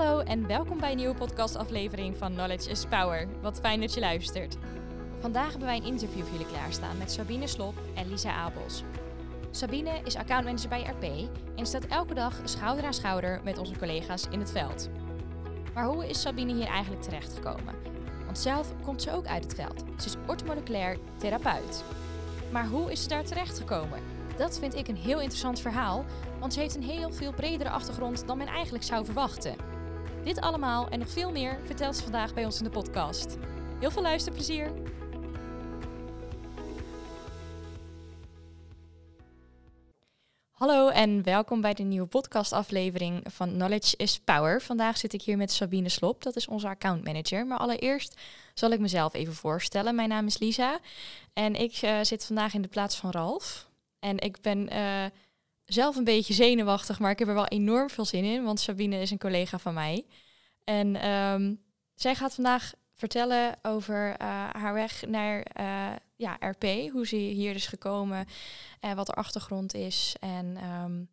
Hallo 0.00 0.20
en 0.20 0.46
welkom 0.46 0.78
bij 0.78 0.90
een 0.90 0.96
nieuwe 0.96 1.14
podcastaflevering 1.14 2.16
van 2.16 2.32
Knowledge 2.32 2.70
is 2.70 2.84
Power. 2.84 3.28
Wat 3.40 3.60
fijn 3.60 3.80
dat 3.80 3.94
je 3.94 4.00
luistert. 4.00 4.56
Vandaag 5.18 5.50
hebben 5.50 5.66
wij 5.66 5.76
een 5.76 5.84
interview 5.84 6.22
voor 6.22 6.32
jullie 6.32 6.52
klaarstaan 6.52 6.98
met 6.98 7.12
Sabine 7.12 7.46
Slop 7.46 7.74
en 7.94 8.08
Lisa 8.08 8.32
Abels. 8.32 8.82
Sabine 9.50 10.00
is 10.04 10.16
accountmanager 10.16 10.68
bij 10.68 10.82
RP 10.82 11.30
en 11.56 11.66
staat 11.66 11.84
elke 11.86 12.14
dag 12.14 12.40
schouder 12.44 12.84
aan 12.84 12.94
schouder 12.94 13.40
met 13.44 13.58
onze 13.58 13.78
collega's 13.78 14.26
in 14.30 14.38
het 14.38 14.50
veld. 14.50 14.88
Maar 15.74 15.84
hoe 15.84 16.08
is 16.08 16.20
Sabine 16.20 16.52
hier 16.52 16.68
eigenlijk 16.68 17.02
terechtgekomen? 17.02 17.74
Want 18.24 18.38
zelf 18.38 18.72
komt 18.82 19.02
ze 19.02 19.12
ook 19.12 19.26
uit 19.26 19.44
het 19.44 19.54
veld. 19.54 19.84
Ze 19.98 20.06
is 20.06 20.16
orthomoleculair 20.26 20.96
therapeut. 21.18 21.84
Maar 22.52 22.66
hoe 22.66 22.92
is 22.92 23.02
ze 23.02 23.08
daar 23.08 23.24
terechtgekomen? 23.24 24.00
Dat 24.36 24.58
vind 24.58 24.74
ik 24.74 24.88
een 24.88 24.96
heel 24.96 25.20
interessant 25.20 25.60
verhaal, 25.60 26.04
want 26.38 26.52
ze 26.52 26.60
heeft 26.60 26.76
een 26.76 26.82
heel 26.82 27.12
veel 27.12 27.32
bredere 27.32 27.70
achtergrond 27.70 28.26
dan 28.26 28.38
men 28.38 28.46
eigenlijk 28.46 28.84
zou 28.84 29.04
verwachten. 29.04 29.69
Dit 30.24 30.40
allemaal 30.40 30.88
en 30.88 30.98
nog 30.98 31.10
veel 31.10 31.30
meer 31.32 31.58
vertelt 31.64 31.96
ze 31.96 32.02
vandaag 32.02 32.34
bij 32.34 32.44
ons 32.44 32.58
in 32.58 32.64
de 32.64 32.70
podcast. 32.70 33.36
Heel 33.78 33.90
veel 33.90 34.02
luisterplezier! 34.02 34.72
Hallo 40.50 40.88
en 40.88 41.22
welkom 41.22 41.60
bij 41.60 41.74
de 41.74 41.82
nieuwe 41.82 42.06
podcastaflevering 42.06 43.22
van 43.30 43.48
Knowledge 43.52 43.96
is 43.96 44.18
Power. 44.18 44.62
Vandaag 44.62 44.98
zit 44.98 45.12
ik 45.12 45.22
hier 45.22 45.36
met 45.36 45.52
Sabine 45.52 45.88
Slop, 45.88 46.22
dat 46.22 46.36
is 46.36 46.48
onze 46.48 46.68
accountmanager. 46.68 47.46
Maar 47.46 47.58
allereerst 47.58 48.20
zal 48.54 48.70
ik 48.70 48.80
mezelf 48.80 49.14
even 49.14 49.34
voorstellen. 49.34 49.94
Mijn 49.94 50.08
naam 50.08 50.26
is 50.26 50.38
Lisa 50.38 50.78
en 51.32 51.54
ik 51.54 51.82
uh, 51.82 51.98
zit 52.02 52.26
vandaag 52.26 52.54
in 52.54 52.62
de 52.62 52.68
plaats 52.68 52.96
van 52.96 53.10
Ralf. 53.10 53.68
En 53.98 54.18
ik 54.18 54.40
ben 54.40 54.72
uh, 54.72 55.04
zelf 55.72 55.96
een 55.96 56.04
beetje 56.04 56.34
zenuwachtig, 56.34 56.98
maar 56.98 57.10
ik 57.10 57.18
heb 57.18 57.28
er 57.28 57.34
wel 57.34 57.46
enorm 57.46 57.90
veel 57.90 58.04
zin 58.04 58.24
in, 58.24 58.44
want 58.44 58.60
Sabine 58.60 59.00
is 59.00 59.10
een 59.10 59.18
collega 59.18 59.58
van 59.58 59.74
mij. 59.74 60.06
En 60.64 61.08
um, 61.08 61.60
zij 61.94 62.14
gaat 62.14 62.34
vandaag 62.34 62.72
vertellen 62.94 63.58
over 63.62 64.08
uh, 64.08 64.16
haar 64.52 64.74
weg 64.74 65.06
naar 65.06 65.46
uh, 65.60 65.96
ja, 66.16 66.36
RP, 66.40 66.90
hoe 66.92 67.06
ze 67.06 67.16
hier 67.16 67.54
is 67.54 67.66
gekomen 67.66 68.26
en 68.80 68.96
wat 68.96 69.06
haar 69.06 69.16
achtergrond 69.16 69.74
is 69.74 70.16
en 70.20 70.64
um, 70.64 71.08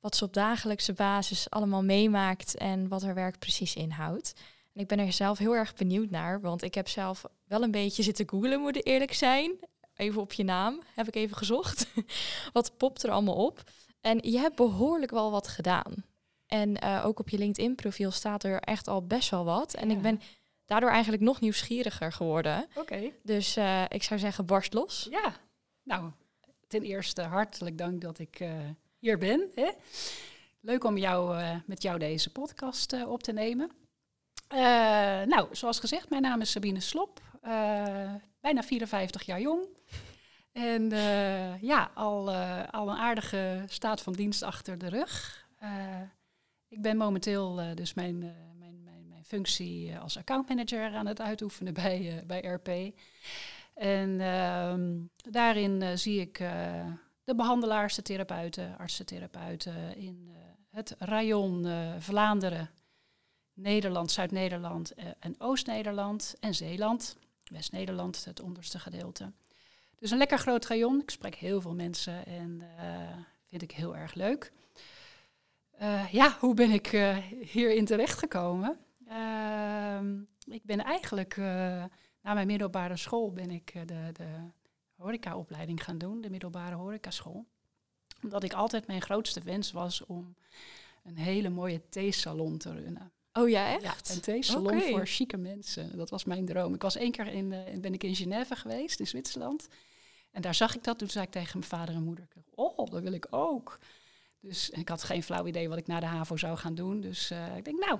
wat 0.00 0.16
ze 0.16 0.24
op 0.24 0.32
dagelijkse 0.32 0.92
basis 0.92 1.50
allemaal 1.50 1.82
meemaakt 1.82 2.56
en 2.56 2.88
wat 2.88 3.02
haar 3.02 3.14
werk 3.14 3.38
precies 3.38 3.74
inhoudt. 3.74 4.32
En 4.72 4.80
ik 4.80 4.88
ben 4.88 4.98
er 4.98 5.12
zelf 5.12 5.38
heel 5.38 5.56
erg 5.56 5.74
benieuwd 5.74 6.10
naar, 6.10 6.40
want 6.40 6.62
ik 6.62 6.74
heb 6.74 6.88
zelf 6.88 7.24
wel 7.44 7.62
een 7.62 7.70
beetje 7.70 8.02
zitten 8.02 8.28
googlen, 8.28 8.60
moet 8.60 8.76
ik 8.76 8.86
eerlijk 8.86 9.14
zijn. 9.14 9.52
Even 9.96 10.20
op 10.20 10.32
je 10.32 10.44
naam 10.44 10.82
heb 10.94 11.08
ik 11.08 11.14
even 11.14 11.36
gezocht. 11.36 11.86
wat 12.52 12.76
popt 12.76 13.02
er 13.02 13.10
allemaal 13.10 13.46
op? 13.46 13.62
En 14.02 14.18
je 14.22 14.38
hebt 14.38 14.56
behoorlijk 14.56 15.10
wel 15.10 15.30
wat 15.30 15.48
gedaan. 15.48 16.04
En 16.46 16.84
uh, 16.84 17.02
ook 17.06 17.18
op 17.18 17.28
je 17.28 17.38
LinkedIn-profiel 17.38 18.10
staat 18.10 18.44
er 18.44 18.60
echt 18.60 18.88
al 18.88 19.06
best 19.06 19.30
wel 19.30 19.44
wat. 19.44 19.74
En 19.74 19.88
ja. 19.88 19.94
ik 19.94 20.02
ben 20.02 20.20
daardoor 20.66 20.90
eigenlijk 20.90 21.22
nog 21.22 21.40
nieuwsgieriger 21.40 22.12
geworden. 22.12 22.66
Oké. 22.70 22.80
Okay. 22.80 23.14
Dus 23.22 23.56
uh, 23.56 23.84
ik 23.88 24.02
zou 24.02 24.20
zeggen, 24.20 24.46
barst 24.46 24.72
los. 24.72 25.06
Ja, 25.10 25.34
nou, 25.82 26.10
ten 26.66 26.82
eerste 26.82 27.22
hartelijk 27.22 27.78
dank 27.78 28.00
dat 28.00 28.18
ik 28.18 28.40
uh, 28.40 28.52
hier 28.98 29.18
ben. 29.18 29.50
Hè? 29.54 29.70
Leuk 30.60 30.84
om 30.84 30.96
jou, 30.96 31.44
met 31.66 31.82
jou 31.82 31.98
deze 31.98 32.30
podcast 32.30 33.04
op 33.06 33.22
te 33.22 33.32
nemen. 33.32 33.70
nou, 35.28 35.46
zoals 35.52 35.78
gezegd, 35.78 36.10
mijn 36.10 36.22
naam 36.22 36.40
is 36.40 36.50
Sabine 36.50 36.80
Slop. 36.80 37.20
bijna 38.40 38.62
54 38.62 39.22
jaar 39.22 39.40
jong. 39.40 39.66
En 40.52 40.90
ja, 41.60 41.90
al, 41.94 42.34
al 42.70 42.88
een 42.88 42.96
aardige 42.96 43.64
staat 43.66 44.00
van 44.00 44.12
dienst 44.12 44.42
achter 44.42 44.78
de 44.78 44.88
rug. 44.88 45.46
ik 46.68 46.82
ben 46.82 46.96
momenteel 46.96 47.74
dus 47.74 47.94
mijn 47.94 48.34
functie 49.32 49.98
als 49.98 50.18
accountmanager 50.18 50.94
aan 50.94 51.06
het 51.06 51.20
uitoefenen 51.20 51.74
bij, 51.84 52.16
uh, 52.16 52.22
bij 52.26 52.40
RP. 52.40 52.68
En 53.74 54.10
uh, 54.10 54.74
daarin 55.30 55.80
uh, 55.80 55.88
zie 55.94 56.20
ik 56.20 56.40
uh, 56.40 56.86
de 57.24 57.34
behandelaars, 57.34 57.94
de 57.94 58.02
therapeuten, 58.02 58.78
artsen-therapeuten 58.78 59.96
in 59.96 60.30
het 60.70 60.94
rayon 60.98 61.66
Vlaanderen, 61.98 62.70
Nederland, 63.54 64.10
Zuid-Nederland 64.10 64.94
en 65.18 65.34
Oost-Nederland 65.38 66.34
en 66.40 66.54
Zeeland. 66.54 67.16
West-Nederland, 67.44 68.24
het 68.24 68.40
onderste 68.40 68.78
gedeelte. 68.78 69.32
Dus 70.02 70.10
een 70.10 70.18
lekker 70.18 70.38
groot 70.38 70.66
rayon. 70.66 71.00
Ik 71.00 71.10
spreek 71.10 71.34
heel 71.34 71.60
veel 71.60 71.74
mensen 71.74 72.26
en 72.26 72.62
vind 73.46 73.62
ik 73.62 73.70
heel 73.70 73.96
erg 73.96 74.14
leuk. 74.14 74.52
ja, 76.10 76.36
hoe 76.40 76.54
ben 76.54 76.70
ik 76.70 76.86
hierin 77.40 77.84
terechtgekomen? 77.84 78.78
Uh, 79.08 80.00
ik 80.44 80.64
ben 80.64 80.84
eigenlijk 80.84 81.36
na 82.22 82.34
mijn 82.34 82.46
middelbare 82.46 82.96
school 82.96 83.32
ben 83.32 83.50
ik 83.50 83.72
de, 83.86 84.10
de 84.12 84.28
horecaopleiding 84.96 85.84
gaan 85.84 85.98
doen, 85.98 86.20
de 86.20 86.30
middelbare 86.30 86.74
horecaschool. 86.74 87.46
Omdat 88.22 88.42
ik 88.42 88.52
altijd 88.52 88.86
mijn 88.86 89.02
grootste 89.02 89.40
wens 89.42 89.72
was 89.72 90.06
om 90.06 90.34
een 91.04 91.16
hele 91.16 91.48
mooie 91.48 91.88
theesalon 91.88 92.58
te 92.58 92.72
runnen. 92.72 93.12
Oh 93.32 93.48
ja, 93.48 93.72
echt? 93.72 93.82
Ja, 93.82 94.14
een 94.14 94.20
theesalon 94.20 94.66
okay. 94.66 94.90
voor 94.90 95.06
chique 95.06 95.36
mensen. 95.38 95.96
Dat 95.96 96.10
was 96.10 96.24
mijn 96.24 96.46
droom. 96.46 96.74
Ik 96.74 96.82
was 96.82 96.96
één 96.96 97.10
keer 97.10 97.26
in, 97.26 97.52
uh, 97.52 97.80
ben 97.80 97.94
ik 97.94 98.04
in 98.04 98.16
Genève 98.16 98.56
geweest, 98.56 99.00
in 99.00 99.06
Zwitserland. 99.06 99.68
En 100.32 100.42
daar 100.42 100.54
zag 100.54 100.76
ik 100.76 100.84
dat. 100.84 100.98
Toen 100.98 101.08
zei 101.08 101.24
ik 101.24 101.30
tegen 101.30 101.58
mijn 101.58 101.70
vader 101.70 101.94
en 101.94 102.02
moeder, 102.02 102.28
oh, 102.54 102.90
dat 102.90 103.02
wil 103.02 103.12
ik 103.12 103.26
ook. 103.30 103.78
Dus 104.40 104.70
ik 104.70 104.88
had 104.88 105.02
geen 105.02 105.22
flauw 105.22 105.46
idee 105.46 105.68
wat 105.68 105.78
ik 105.78 105.86
na 105.86 106.00
de 106.00 106.06
HAVO 106.06 106.36
zou 106.36 106.56
gaan 106.56 106.74
doen. 106.74 107.00
Dus 107.00 107.30
uh, 107.30 107.56
ik 107.56 107.64
denk, 107.64 107.86
nou, 107.86 107.98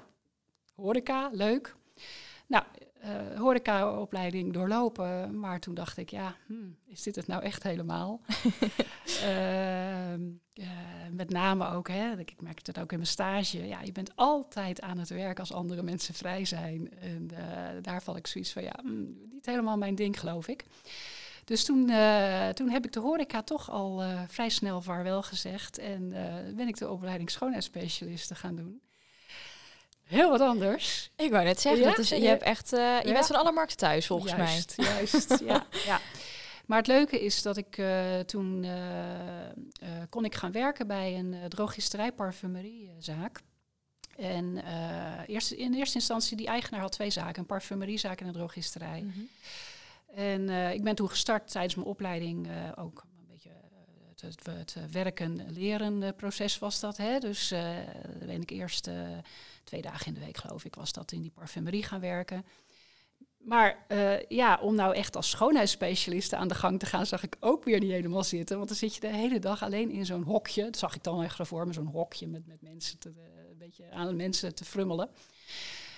horeca, 0.75 1.31
leuk. 1.32 1.75
Nou, 2.47 2.65
uh, 3.04 3.38
horecaopleiding 3.38 4.53
doorlopen, 4.53 5.38
maar 5.38 5.60
toen 5.60 5.75
dacht 5.75 5.97
ik, 5.97 6.10
ja, 6.10 6.37
hmm, 6.47 6.76
is 6.87 7.03
dit 7.03 7.16
het 7.16 7.26
nou 7.26 7.43
echt 7.43 7.62
helemaal? 7.62 8.20
uh, 9.06 10.12
uh, 10.54 10.69
met 11.10 11.31
name 11.31 11.69
ook, 11.69 11.88
hè, 11.88 12.19
ik 12.19 12.41
merkte 12.41 12.70
het 12.70 12.81
ook 12.81 12.91
in 12.93 12.99
mijn 12.99 13.10
stage, 13.10 13.66
ja, 13.66 13.81
je 13.82 13.93
bent 13.93 14.16
altijd 14.16 14.81
aan 14.81 14.99
het 14.99 15.09
werk 15.09 15.38
als 15.38 15.53
andere 15.53 15.82
mensen 15.82 16.14
vrij 16.14 16.44
zijn. 16.44 16.94
En 16.99 17.31
eh, 17.34 17.82
daar 17.82 18.03
val 18.03 18.16
ik 18.16 18.26
zoiets 18.26 18.53
van, 18.53 18.62
ja, 18.62 18.78
hmm, 18.82 19.16
niet 19.31 19.47
helemaal 19.47 19.76
mijn 19.76 19.94
ding, 19.94 20.20
geloof 20.20 20.49
ik. 20.49 20.64
Dus 21.45 21.65
toen, 21.65 21.89
uh, 21.89 22.49
toen 22.49 22.69
heb 22.69 22.85
ik 22.85 22.93
de 22.93 23.01
horeca 23.01 23.43
toch 23.43 23.71
al 23.71 24.03
uh, 24.03 24.21
vrij 24.29 24.49
snel 24.49 24.81
vaarwel 24.81 25.23
gezegd 25.23 25.79
en 25.79 26.03
uh, 26.03 26.55
ben 26.55 26.69
ik 26.69 26.77
de 26.77 26.91
opleiding 26.91 27.31
schoonheidsspecialisten 27.31 28.37
gaan 28.37 28.57
doen. 28.57 28.81
Heel 30.03 30.31
wat 30.31 30.41
anders. 30.41 31.11
Ik 31.17 31.31
wou 31.31 31.45
net 31.45 31.61
zeggen, 31.61 31.83
ja? 31.83 31.89
dat 31.89 31.99
is, 31.99 32.09
je, 32.09 32.27
hebt 32.27 32.43
echt, 32.43 32.71
je 32.71 33.11
bent 33.13 33.27
van 33.27 33.37
alle 33.37 33.53
markten 33.53 33.77
thuis 33.77 34.07
volgens 34.07 34.33
juist, 34.33 34.77
mij. 34.77 34.87
Juist, 34.95 35.39
ja, 35.45 35.67
ja. 35.87 36.01
Maar 36.67 36.79
het 36.79 36.87
leuke 36.87 37.21
is 37.21 37.43
dat 37.43 37.57
ik 37.57 37.83
toen 38.27 38.67
kon 40.09 40.25
ik 40.25 40.35
gaan 40.35 40.53
werken 40.53 40.87
bij 40.87 41.19
een 41.19 41.37
drogisterij 41.49 42.13
parfumeriezaak. 42.13 43.41
En 44.17 44.65
eerst, 45.27 45.51
in 45.51 45.75
eerste 45.75 45.95
instantie, 45.95 46.37
die 46.37 46.47
eigenaar 46.47 46.81
had 46.81 46.93
twee 46.93 47.11
zaken, 47.11 47.39
een 47.39 47.47
parfumeriezaak 47.47 48.21
en 48.21 48.27
een 48.27 48.33
drogisterij. 48.33 49.01
Mm 49.01 49.13
-hmm. 49.15 49.29
En 50.15 50.49
ik 50.73 50.83
ben 50.83 50.95
toen 50.95 51.09
gestart 51.09 51.50
tijdens 51.50 51.75
mijn 51.75 51.87
opleiding 51.87 52.49
ook 52.77 53.05
het, 54.21 54.47
het, 54.47 54.75
het 54.75 54.91
werken-leren 54.91 56.15
proces 56.17 56.59
was 56.59 56.81
dat. 56.81 56.97
Hè? 56.97 57.19
Dus 57.19 57.53
uh, 57.53 57.77
ben 58.19 58.41
ik 58.41 58.50
eerst 58.50 58.91
twee 59.65 59.83
dagen 59.83 60.06
in 60.06 60.15
de 60.15 60.21
week, 60.21 60.37
geloof 60.37 60.65
ik, 60.65 60.75
was 60.75 60.93
dat 60.93 61.12
in 61.12 61.21
die 61.21 61.31
parfumerie 61.31 61.83
gaan 61.83 62.00
werken. 62.00 62.45
Maar 63.39 63.87
ja, 64.28 64.59
om 64.61 64.75
nou 64.75 64.95
echt 64.95 65.17
als 65.17 65.31
schoonheidsspecialiste 65.31 66.37
aan 66.37 66.49
de 66.49 66.55
gang 66.55 66.79
te 66.79 66.87
gaan, 66.87 67.06
zag 67.06 67.23
ik 67.23 67.37
ook 67.41 67.64
weer 67.64 67.81
niet 67.81 67.91
helemaal 67.91 68.25
zitten. 68.25 68.56
Want 68.56 68.69
dan 68.69 68.76
zit 68.76 68.94
je 68.94 69.00
de 69.00 69.14
hele 69.14 69.38
dag 69.38 69.62
alleen 69.62 69.91
in 69.91 70.06
zo'n 70.06 70.23
hokje. 70.23 70.64
Dat 70.64 70.76
zag 70.76 70.94
ik 70.94 71.03
dan 71.03 71.23
echt 71.23 71.38
voor 71.41 71.67
me, 71.67 71.73
zo'n 71.73 71.87
hokje 71.87 72.26
met, 72.26 72.47
met 72.47 72.62
mensen 72.62 72.99
te, 72.99 73.09
een 73.50 73.59
beetje 73.59 73.91
aan 73.91 74.17
mensen 74.17 74.55
te 74.55 74.64
frummelen. 74.64 75.11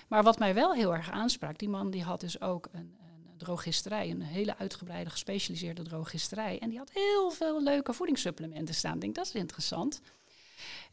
Maar 0.09 0.23
wat 0.23 0.39
mij 0.39 0.55
wel 0.55 0.75
heel 0.75 0.95
erg 0.95 1.11
aansprak, 1.11 1.59
die 1.59 1.69
man 1.69 1.91
die 1.91 2.03
had 2.03 2.21
dus 2.21 2.41
ook 2.41 2.69
een, 2.73 2.97
drogisterij, 3.37 4.11
een 4.11 4.23
hele 4.23 4.59
uitgebreide 4.59 5.11
gespecialiseerde 5.11 5.83
drogisterij. 5.83 6.59
En 6.59 6.69
die 6.69 6.79
had 6.79 6.91
heel 6.93 7.31
veel 7.31 7.63
leuke 7.63 7.93
voedingssupplementen 7.93 8.75
staan. 8.75 8.95
Ik 8.95 9.01
denk, 9.01 9.15
dat 9.15 9.27
is 9.27 9.35
interessant. 9.35 10.01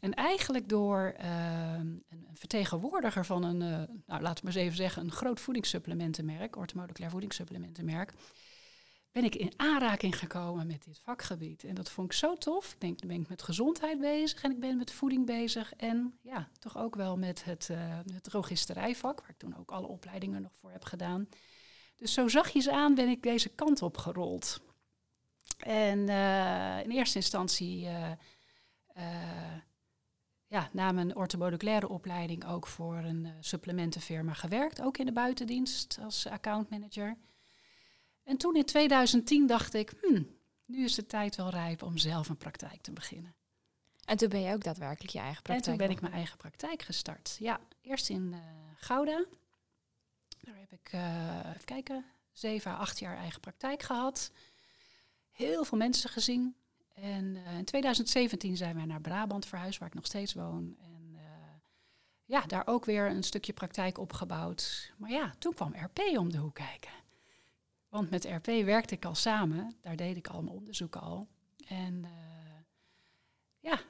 En 0.00 0.14
eigenlijk 0.14 0.68
door 0.68 1.14
uh, 1.20 1.74
een, 1.74 2.04
vertegenwoordiger 2.34 3.24
van 3.24 3.42
een, 3.42 3.60
uh, 3.60 3.94
nou 4.06 4.22
laten 4.22 4.44
we 4.44 4.50
maar 4.50 4.56
eens 4.56 4.64
even 4.64 4.76
zeggen, 4.76 5.02
een 5.02 5.12
groot 5.12 5.40
voedingssupplementenmerk, 5.40 6.56
orthomoleculair 6.56 7.10
voedingssupplementenmerk, 7.10 8.12
ben 9.12 9.24
ik 9.24 9.34
in 9.34 9.52
aanraking 9.56 10.18
gekomen 10.18 10.66
met 10.66 10.84
dit 10.84 11.00
vakgebied. 11.04 11.64
En 11.64 11.74
dat 11.74 11.90
vond 11.90 12.12
ik 12.12 12.18
zo 12.18 12.34
tof. 12.34 12.72
Ik 12.72 12.80
denk, 12.80 12.98
dan 12.98 13.08
ben 13.08 13.20
ik 13.20 13.28
met 13.28 13.42
gezondheid 13.42 14.00
bezig 14.00 14.42
en 14.42 14.50
ik 14.50 14.60
ben 14.60 14.76
met 14.76 14.92
voeding 14.92 15.26
bezig. 15.26 15.72
En 15.74 16.18
ja, 16.22 16.48
toch 16.58 16.78
ook 16.78 16.96
wel 16.96 17.16
met 17.16 17.44
het, 17.44 17.68
uh, 17.70 17.78
het 18.12 18.22
drogisterijvak, 18.22 19.20
waar 19.20 19.30
ik 19.30 19.38
toen 19.38 19.56
ook 19.58 19.70
alle 19.70 19.86
opleidingen 19.86 20.42
nog 20.42 20.52
voor 20.56 20.70
heb 20.70 20.84
gedaan. 20.84 21.28
Dus 22.02 22.12
zo 22.12 22.28
zachtjes 22.28 22.68
aan 22.68 22.94
ben 22.94 23.08
ik 23.08 23.22
deze 23.22 23.48
kant 23.48 23.82
op 23.82 23.96
gerold. 23.96 24.60
En 25.58 25.98
uh, 25.98 26.80
in 26.82 26.90
eerste 26.90 27.18
instantie 27.18 27.84
uh, 27.84 28.10
uh, 28.96 29.56
ja, 30.46 30.68
na 30.72 30.92
mijn 30.92 31.16
orthomoleculaire 31.16 31.88
opleiding 31.88 32.46
ook 32.46 32.66
voor 32.66 32.96
een 32.96 33.28
supplementenfirma 33.40 34.32
gewerkt. 34.32 34.80
Ook 34.80 34.98
in 34.98 35.06
de 35.06 35.12
buitendienst 35.12 35.98
als 36.02 36.26
accountmanager. 36.26 37.16
En 38.22 38.36
toen 38.36 38.56
in 38.56 38.64
2010 38.64 39.46
dacht 39.46 39.74
ik, 39.74 39.92
hmm, 40.00 40.28
nu 40.64 40.84
is 40.84 40.94
de 40.94 41.06
tijd 41.06 41.36
wel 41.36 41.50
rijp 41.50 41.82
om 41.82 41.98
zelf 41.98 42.28
een 42.28 42.36
praktijk 42.36 42.80
te 42.80 42.92
beginnen. 42.92 43.34
En 44.04 44.16
toen 44.16 44.28
ben 44.28 44.40
je 44.40 44.52
ook 44.52 44.64
daadwerkelijk 44.64 45.12
je 45.12 45.18
eigen 45.18 45.42
praktijk. 45.42 45.66
En 45.66 45.78
toen 45.78 45.86
ben 45.86 45.96
ik 45.96 46.00
mijn 46.02 46.14
eigen 46.14 46.36
praktijk 46.36 46.82
gestart. 46.82 47.36
Ja, 47.38 47.60
eerst 47.80 48.08
in 48.08 48.34
Gouda. 48.76 49.24
Daar 50.42 50.58
heb 50.58 50.72
ik, 50.72 50.92
uh, 50.92 51.38
even 51.48 51.64
kijken, 51.64 52.04
zeven, 52.32 52.76
acht 52.76 52.98
jaar 52.98 53.16
eigen 53.16 53.40
praktijk 53.40 53.82
gehad. 53.82 54.32
Heel 55.30 55.64
veel 55.64 55.78
mensen 55.78 56.10
gezien. 56.10 56.56
En 56.94 57.24
uh, 57.24 57.58
in 57.58 57.64
2017 57.64 58.56
zijn 58.56 58.74
wij 58.74 58.84
naar 58.84 59.00
Brabant 59.00 59.46
verhuisd, 59.46 59.78
waar 59.78 59.88
ik 59.88 59.94
nog 59.94 60.06
steeds 60.06 60.34
woon. 60.34 60.76
En 60.78 61.18
ja, 62.24 62.40
daar 62.46 62.66
ook 62.66 62.84
weer 62.84 63.10
een 63.10 63.22
stukje 63.22 63.52
praktijk 63.52 63.98
opgebouwd. 63.98 64.92
Maar 64.96 65.10
ja, 65.10 65.34
toen 65.38 65.54
kwam 65.54 65.74
RP 65.74 65.98
om 65.98 66.32
de 66.32 66.38
hoek 66.38 66.54
kijken. 66.54 66.92
Want 67.88 68.10
met 68.10 68.24
RP 68.24 68.46
werkte 68.46 68.94
ik 68.94 69.04
al 69.04 69.14
samen. 69.14 69.76
Daar 69.80 69.96
deed 69.96 70.16
ik 70.16 70.26
al 70.26 70.42
mijn 70.42 70.56
onderzoeken 70.56 71.00
al. 71.00 71.28
En 71.66 72.04
ja, 73.58 73.80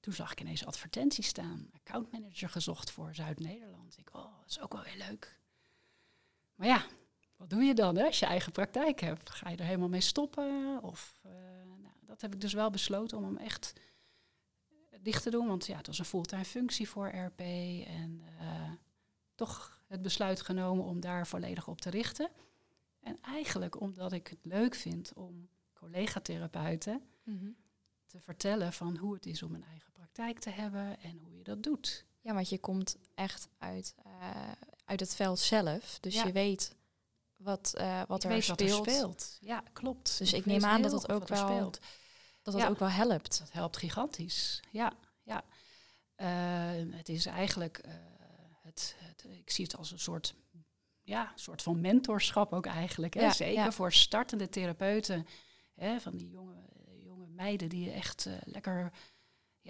toen 0.00 0.12
zag 0.12 0.32
ik 0.32 0.40
ineens 0.40 0.66
advertenties 0.66 1.26
staan. 1.26 1.70
Accountmanager 1.74 2.48
gezocht 2.48 2.90
voor 2.90 3.14
Zuid-Nederland. 3.14 3.98
Ik, 3.98 4.08
oh, 4.14 4.38
dat 4.40 4.48
is 4.48 4.60
ook 4.60 4.72
wel 4.72 4.82
heel 4.82 5.06
leuk. 5.08 5.39
Maar 6.60 6.68
ja, 6.68 6.86
wat 7.36 7.50
doe 7.50 7.62
je 7.62 7.74
dan 7.74 7.96
hè, 7.96 8.04
als 8.04 8.18
je 8.18 8.26
eigen 8.26 8.52
praktijk 8.52 9.00
hebt? 9.00 9.30
Ga 9.30 9.48
je 9.48 9.56
er 9.56 9.64
helemaal 9.64 9.88
mee 9.88 10.00
stoppen? 10.00 10.78
Of, 10.82 11.20
uh, 11.26 11.32
nou, 11.82 11.94
dat 12.00 12.20
heb 12.20 12.34
ik 12.34 12.40
dus 12.40 12.52
wel 12.52 12.70
besloten 12.70 13.18
om 13.18 13.24
hem 13.24 13.36
echt 13.36 13.72
dicht 15.00 15.22
te 15.22 15.30
doen. 15.30 15.46
Want 15.46 15.66
ja, 15.66 15.76
het 15.76 15.86
was 15.86 15.98
een 15.98 16.04
fulltime 16.04 16.44
functie 16.44 16.88
voor 16.88 17.08
RP. 17.08 17.40
En 17.86 18.22
uh, 18.40 18.70
toch 19.34 19.82
het 19.86 20.02
besluit 20.02 20.40
genomen 20.40 20.84
om 20.84 21.00
daar 21.00 21.26
volledig 21.26 21.68
op 21.68 21.80
te 21.80 21.90
richten. 21.90 22.30
En 23.00 23.18
eigenlijk 23.22 23.80
omdat 23.80 24.12
ik 24.12 24.28
het 24.28 24.44
leuk 24.44 24.74
vind 24.74 25.12
om 25.14 25.48
collega-therapeuten 25.72 27.02
mm 27.24 27.56
te 28.06 28.20
vertellen 28.20 28.72
van 28.72 28.96
hoe 28.96 29.14
het 29.14 29.26
is 29.26 29.42
om 29.42 29.54
een 29.54 29.64
eigen 29.64 29.92
praktijk 29.92 30.38
te 30.38 30.50
hebben 30.50 31.00
en 31.00 31.18
hoe 31.18 31.36
je 31.36 31.42
dat 31.42 31.62
doet. 31.62 32.06
Ja, 32.20 32.34
want 32.34 32.48
je 32.48 32.58
komt 32.58 32.96
echt 33.14 33.48
uit, 33.58 33.94
uh, 34.06 34.50
uit 34.84 35.00
het 35.00 35.14
veld 35.14 35.38
zelf. 35.38 35.98
Dus 36.00 36.22
je 36.22 36.32
weet 36.32 36.74
wat, 37.36 37.74
uh, 37.78 38.02
wat, 38.08 38.22
er, 38.22 38.28
weet 38.28 38.44
speelt. 38.44 38.60
wat 38.60 38.86
er 38.86 38.92
speelt. 38.92 39.38
Ja, 39.40 39.62
klopt. 39.72 40.18
Dus 40.18 40.32
ik, 40.32 40.46
neem 40.46 40.64
aan 40.64 40.82
dat 40.82 40.92
het 40.92 41.12
ook 41.12 41.28
wel 41.28 41.38
speelt. 41.38 41.78
Dat 42.42 42.54
het 42.54 42.68
ook 42.68 42.78
wel 42.78 42.88
helpt. 42.88 43.38
Dat 43.38 43.52
helpt 43.52 43.76
gigantisch. 43.76 44.60
Ja, 44.70 44.92
ja. 45.22 45.44
Uh, 46.16 46.96
het 46.96 47.08
is 47.08 47.26
eigenlijk, 47.26 47.80
het, 48.62 48.96
het, 48.98 49.24
ik 49.24 49.50
zie 49.50 49.64
het 49.64 49.76
als 49.76 49.90
een 49.90 49.98
soort, 49.98 50.34
ja, 51.02 51.32
soort 51.34 51.62
van 51.62 51.80
mentorschap 51.80 52.52
ook 52.52 52.66
eigenlijk. 52.66 53.14
Hè? 53.14 53.20
Ja, 53.20 53.32
Zeker 53.32 53.72
voor 53.72 53.92
startende 53.92 54.48
therapeuten. 54.48 55.26
Hè, 55.74 56.00
van 56.00 56.16
die 56.16 56.30
jonge 56.30 57.26
meiden 57.26 57.68
die 57.68 57.90
echt 57.90 58.28
lekker 58.44 58.92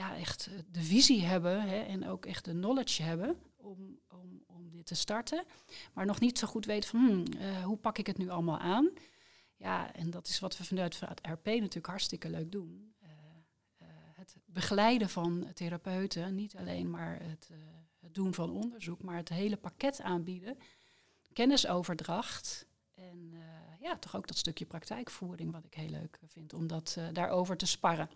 ja, 0.01 0.17
echt 0.17 0.47
eh, 0.47 0.53
de 0.71 0.83
visie 0.83 1.23
hebben 1.23 1.69
hè, 1.69 1.79
en 1.79 2.09
ook 2.09 2.27
echt 2.27 2.45
de 2.45 2.51
knowledge 2.51 3.03
hebben 3.03 3.37
om, 3.57 3.99
om, 4.09 4.43
om 4.47 4.71
dit 4.71 4.87
te 4.87 4.95
starten. 4.95 5.45
Maar 5.93 6.07
nog 6.07 6.21
niet 6.21 6.39
zo 6.39 6.47
goed 6.47 6.67
weten 6.67 6.91
van 6.91 7.01
hmm, 7.01 7.25
uh, 7.37 7.65
hoe 7.65 7.77
pak 7.77 7.99
ik 7.99 8.07
het 8.07 8.19
nu 8.19 8.29
allemaal 8.29 8.59
aan. 8.59 8.91
Ja, 9.57 9.95
en 9.95 10.11
dat 10.11 10.29
is 10.29 10.39
wat 10.39 10.57
we 10.57 10.65
vanuit 10.65 11.01
het 11.01 11.21
RP 11.23 11.47
natuurlijk 11.47 11.87
hartstikke 11.87 12.31
leuk 12.31 12.53
doen. 12.53 12.95
Uh, 13.03 13.09
het 14.15 14.37
begeleiden 14.45 15.09
van 15.09 15.47
therapeuten, 15.55 16.35
niet 16.35 16.57
alleen 16.57 16.91
maar 16.91 17.19
het, 17.23 17.51
het 17.99 18.15
doen 18.15 18.35
van 18.35 18.51
onderzoek, 18.51 19.03
maar 19.03 19.17
het 19.17 19.29
hele 19.29 19.57
pakket 19.57 20.01
aanbieden. 20.01 20.59
Kennisoverdracht 21.33 22.67
en 22.95 23.33
ja, 23.81 23.97
toch 23.97 24.17
ook 24.17 24.27
dat 24.27 24.37
stukje 24.37 24.67
praktijkvoering, 24.67 25.53
wat 25.53 25.65
ik 25.65 25.75
heel 25.75 25.91
leuk 25.91 26.19
vind, 26.27 26.53
om 26.53 26.67
dat 26.67 26.99
daarover 27.13 27.57
te 27.57 27.67
sparren. 27.67 28.11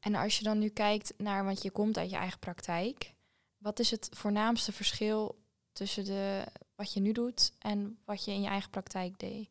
En 0.00 0.14
als 0.14 0.38
je 0.38 0.44
dan 0.44 0.58
nu 0.58 0.68
kijkt 0.68 1.14
naar, 1.16 1.44
want 1.44 1.62
je 1.62 1.70
komt 1.70 1.98
uit 1.98 2.10
je 2.10 2.16
eigen 2.16 2.38
praktijk, 2.38 3.14
wat 3.58 3.78
is 3.78 3.90
het 3.90 4.08
voornaamste 4.12 4.72
verschil 4.72 5.38
tussen 5.72 6.04
de, 6.04 6.46
wat 6.74 6.92
je 6.92 7.00
nu 7.00 7.12
doet 7.12 7.52
en 7.58 7.98
wat 8.04 8.24
je 8.24 8.30
in 8.30 8.40
je 8.40 8.48
eigen 8.48 8.70
praktijk 8.70 9.18
deed? 9.18 9.48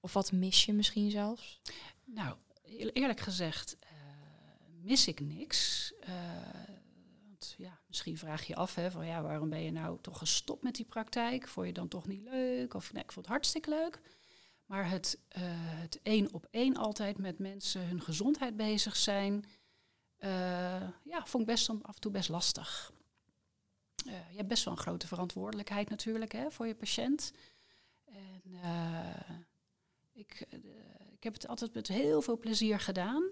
Of 0.00 0.12
wat 0.12 0.32
mis 0.32 0.64
je 0.64 0.72
misschien 0.72 1.10
zelfs? 1.10 1.60
Nou, 2.04 2.36
eerlijk 2.92 3.20
gezegd 3.20 3.76
uh, 3.84 3.90
mis 4.82 5.06
ik 5.06 5.20
niks. 5.20 5.92
Uh, 6.08 6.14
ja, 7.56 7.80
misschien 7.86 8.18
vraag 8.18 8.46
je 8.46 8.54
af 8.54 8.74
hè, 8.74 8.90
waarom 8.90 9.48
ben 9.48 9.62
je 9.62 9.70
nou 9.70 9.98
toch 10.00 10.18
gestopt 10.18 10.62
met 10.62 10.74
die 10.74 10.84
praktijk? 10.84 11.48
Vond 11.48 11.66
je 11.66 11.72
dan 11.72 11.88
toch 11.88 12.06
niet 12.06 12.22
leuk? 12.22 12.74
Of 12.74 12.90
ik 12.90 13.12
vond 13.12 13.14
het 13.14 13.26
hartstikke 13.26 13.70
leuk. 13.70 14.00
Maar 14.66 14.90
het, 14.90 15.18
uh, 15.28 15.42
het 15.80 16.00
één 16.02 16.32
op 16.32 16.46
één 16.50 16.76
altijd 16.76 17.18
met 17.18 17.38
mensen 17.38 17.86
hun 17.86 18.02
gezondheid 18.02 18.56
bezig 18.56 18.96
zijn, 18.96 19.44
uh, 20.18 20.30
ja, 21.02 21.26
vond 21.26 21.42
ik 21.42 21.48
best 21.48 21.68
af 21.68 21.94
en 21.94 22.00
toe 22.00 22.12
best 22.12 22.28
lastig. 22.28 22.92
Uh, 24.06 24.12
je 24.30 24.36
hebt 24.36 24.48
best 24.48 24.64
wel 24.64 24.74
een 24.74 24.80
grote 24.80 25.06
verantwoordelijkheid 25.06 25.88
natuurlijk 25.88 26.32
hè, 26.32 26.50
voor 26.50 26.66
je 26.66 26.74
patiënt. 26.74 27.32
En 28.04 28.42
ik, 30.12 30.46
ik 31.12 31.22
heb 31.22 31.32
het 31.32 31.48
altijd 31.48 31.74
met 31.74 31.88
heel 31.88 32.22
veel 32.22 32.38
plezier 32.38 32.80
gedaan. 32.80 33.30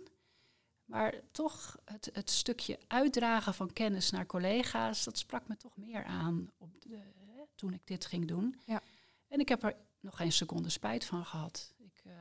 Maar 0.84 1.14
toch 1.30 1.78
het, 1.84 2.10
het, 2.12 2.30
stukje 2.30 2.78
uitdragen 2.86 3.54
van 3.54 3.72
kennis 3.72 4.10
naar 4.10 4.26
collega's, 4.26 5.04
dat 5.04 5.18
sprak 5.18 5.48
me 5.48 5.56
toch 5.56 5.76
meer 5.76 6.04
aan 6.04 6.50
op 6.58 6.82
de, 6.82 6.96
hè, 7.26 7.42
toen 7.54 7.72
ik 7.72 7.86
dit 7.86 8.06
ging 8.06 8.28
doen. 8.28 8.60
Ja. 8.66 8.82
En 9.28 9.40
ik 9.40 9.48
heb 9.48 9.62
er 9.62 9.76
nog 10.04 10.16
geen 10.16 10.32
seconde 10.32 10.68
spijt 10.68 11.04
van 11.04 11.24
gehad. 11.24 11.74
Ik, 11.78 12.02
uh, 12.06 12.12